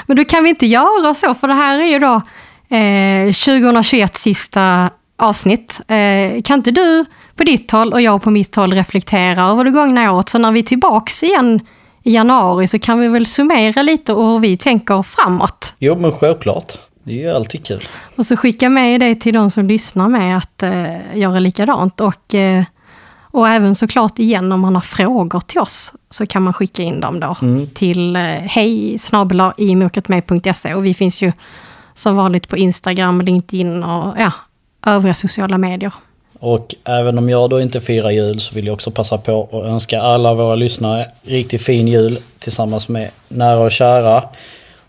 Men 0.07 0.17
då 0.17 0.25
kan 0.25 0.45
vi 0.45 0.51
inte 0.51 0.67
göra 0.67 1.15
så, 1.15 1.35
för 1.35 1.49
det 1.49 1.55
här 1.55 1.81
är 1.81 1.85
ju 1.85 1.99
då 1.99 2.15
eh, 2.77 3.33
2021 3.33 4.17
sista 4.17 4.91
avsnitt. 5.19 5.81
Eh, 5.89 6.43
kan 6.43 6.59
inte 6.59 6.71
du 6.71 7.05
på 7.37 7.45
ditt 7.45 7.71
håll 7.71 7.93
och 7.93 8.01
jag 8.01 8.23
på 8.23 8.31
mitt 8.31 8.57
håll 8.57 8.73
reflektera 8.73 9.43
över 9.43 9.65
det 9.65 9.71
gångna 9.71 10.13
året? 10.13 10.29
Så 10.29 10.39
när 10.39 10.53
vi 10.53 10.61
är 10.61 10.65
tillbaks 10.65 11.23
igen 11.23 11.61
i 12.03 12.15
januari 12.15 12.67
så 12.67 12.79
kan 12.79 13.01
vi 13.01 13.09
väl 13.09 13.27
summera 13.27 13.83
lite 13.83 14.13
och 14.13 14.31
hur 14.31 14.39
vi 14.39 14.57
tänker 14.57 15.03
framåt. 15.03 15.75
Jo 15.79 15.97
men 15.97 16.13
självklart. 16.13 16.73
Det 17.05 17.13
är 17.13 17.17
ju 17.17 17.31
alltid 17.31 17.67
kul. 17.67 17.89
Och 18.17 18.27
så 18.27 18.37
skicka 18.37 18.71
med 18.71 19.01
det 19.01 19.15
till 19.15 19.35
de 19.35 19.51
som 19.51 19.67
lyssnar 19.67 20.09
med 20.09 20.37
att 20.37 20.63
eh, 20.63 21.19
göra 21.19 21.39
likadant. 21.39 22.01
Och, 22.01 22.35
eh, 22.35 22.65
och 23.21 23.49
även 23.49 23.75
såklart 23.75 24.19
igen 24.19 24.53
om 24.53 24.61
man 24.61 24.75
har 24.75 24.83
frågor 24.83 25.41
till 25.41 25.61
oss 25.61 25.95
så 26.11 26.27
kan 26.27 26.43
man 26.43 26.53
skicka 26.53 26.83
in 26.83 27.01
dem 27.01 27.21
då 27.21 27.37
till 27.75 28.17
eh, 28.17 28.23
hej 28.23 28.99
imörkretmed.se 29.57 30.75
och 30.75 30.85
vi 30.85 30.95
finns 30.95 31.23
ju 31.23 31.33
som 31.95 32.17
vanligt 32.17 32.49
på 32.49 32.57
Instagram, 32.57 33.21
LinkedIn 33.21 33.83
och 33.83 34.15
ja, 34.19 34.33
övriga 34.87 35.15
sociala 35.15 35.59
medier. 35.59 35.93
Och 36.43 36.75
även 36.85 37.19
om 37.19 37.31
jag 37.31 37.51
då 37.51 37.61
inte 37.61 37.81
firar 37.81 38.11
jul 38.11 38.41
så 38.41 38.55
vill 38.55 38.67
jag 38.67 38.75
också 38.75 38.91
passa 38.91 39.19
på 39.19 39.49
att 39.53 39.65
önska 39.65 40.01
alla 40.01 40.35
våra 40.35 40.55
lyssnare 40.55 41.07
riktigt 41.23 41.63
fin 41.63 41.89
jul 41.89 42.19
tillsammans 42.39 42.89
med 42.89 43.11
nära 43.29 43.59
och 43.59 43.71
kära 43.71 44.25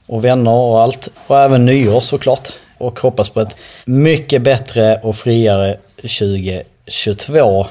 och 0.05 0.25
vänner 0.25 0.51
och 0.51 0.81
allt. 0.81 1.09
Och 1.27 1.39
även 1.39 1.65
nyår 1.65 2.01
såklart. 2.01 2.49
Och 2.77 2.99
hoppas 2.99 3.29
på 3.29 3.41
ett 3.41 3.57
mycket 3.85 4.41
bättre 4.41 4.99
och 5.03 5.15
friare 5.15 5.77
2022. 5.95 7.67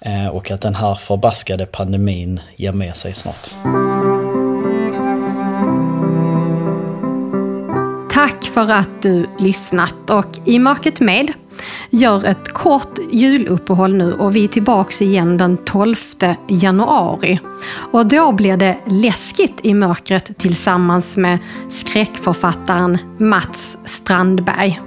Eh, 0.00 0.26
och 0.26 0.50
att 0.50 0.60
den 0.60 0.74
här 0.74 0.94
förbaskade 0.94 1.66
pandemin 1.66 2.40
ger 2.56 2.72
med 2.72 2.96
sig 2.96 3.14
snart. 3.14 3.50
Tack 8.12 8.44
för 8.44 8.72
att 8.72 9.02
du 9.02 9.26
lyssnat 9.38 10.10
och 10.10 10.38
i 10.44 10.58
Mörkret 10.58 11.00
med 11.00 11.32
gör 11.90 12.24
ett 12.24 12.52
kort 12.52 12.98
juluppehåll 13.10 13.94
nu 13.94 14.12
och 14.12 14.36
vi 14.36 14.44
är 14.44 14.48
tillbaks 14.48 15.02
igen 15.02 15.36
den 15.36 15.56
12 15.56 15.96
januari. 16.48 17.40
Och 17.92 18.06
då 18.06 18.32
blir 18.32 18.56
det 18.56 18.78
läskigt 18.86 19.60
i 19.62 19.74
mörkret 19.74 20.38
tillsammans 20.38 21.16
med 21.16 21.38
skräckförfattaren 21.68 22.98
Mats 23.18 23.76
Strandberg. 23.84 24.80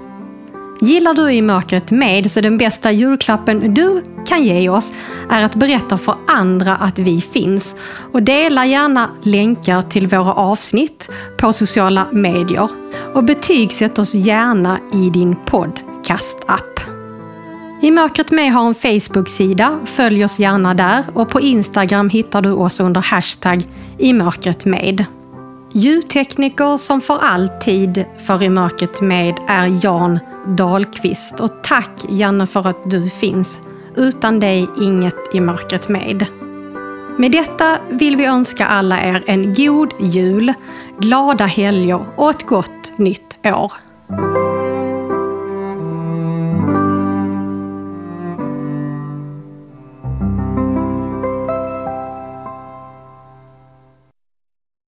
Gillar 0.81 1.13
du 1.13 1.31
i 1.31 1.41
mörkret 1.41 1.91
med 1.91 2.31
så 2.31 2.41
den 2.41 2.57
bästa 2.57 2.91
julklappen 2.91 3.73
du 3.73 4.03
kan 4.27 4.43
ge 4.43 4.69
oss 4.69 4.93
är 5.29 5.43
att 5.43 5.55
berätta 5.55 5.97
för 5.97 6.15
andra 6.27 6.75
att 6.75 6.99
vi 6.99 7.21
finns. 7.21 7.75
Och 8.11 8.23
dela 8.23 8.65
gärna 8.65 9.09
länkar 9.23 9.81
till 9.81 10.07
våra 10.07 10.33
avsnitt 10.33 11.09
på 11.37 11.53
sociala 11.53 12.05
medier. 12.11 12.67
Och 13.13 13.23
betygsätt 13.23 13.99
oss 13.99 14.13
gärna 14.13 14.79
i 14.93 15.09
din 15.09 15.35
podd 15.35 15.88
podcast-app. 16.09 16.79
I 17.81 17.91
mörkret 17.91 18.31
med 18.31 18.53
har 18.53 18.67
en 18.67 18.75
Facebook-sida, 18.75 19.79
följ 19.85 20.25
oss 20.25 20.39
gärna 20.39 20.73
där 20.73 21.03
och 21.13 21.29
på 21.29 21.41
Instagram 21.41 22.09
hittar 22.09 22.41
du 22.41 22.51
oss 22.51 22.79
under 22.79 23.01
hashtag 23.01 23.63
i 23.97 24.13
mörkret 24.13 24.65
med. 24.65 25.05
Ljudtekniker 25.73 26.77
som 26.77 27.01
för 27.01 27.17
alltid 27.21 28.05
för 28.25 28.43
I 28.43 28.49
mörkret 28.49 29.01
med 29.01 29.39
är 29.47 29.85
Jan 29.85 30.19
Dahlqvist. 30.47 31.39
Och 31.39 31.63
tack 31.63 32.05
Janne 32.09 32.47
för 32.47 32.67
att 32.67 32.89
du 32.91 33.09
finns. 33.09 33.61
Utan 33.95 34.39
dig 34.39 34.67
inget 34.81 35.15
I 35.33 35.39
mörkret 35.39 35.89
med. 35.89 36.25
Med 37.17 37.31
detta 37.31 37.77
vill 37.89 38.15
vi 38.15 38.25
önska 38.25 38.65
alla 38.65 39.01
er 39.01 39.23
en 39.27 39.53
god 39.53 39.93
jul, 39.99 40.53
glada 40.99 41.45
helger 41.45 42.05
och 42.15 42.29
ett 42.29 42.45
gott 42.45 42.97
nytt 42.97 43.37
år. 43.43 43.71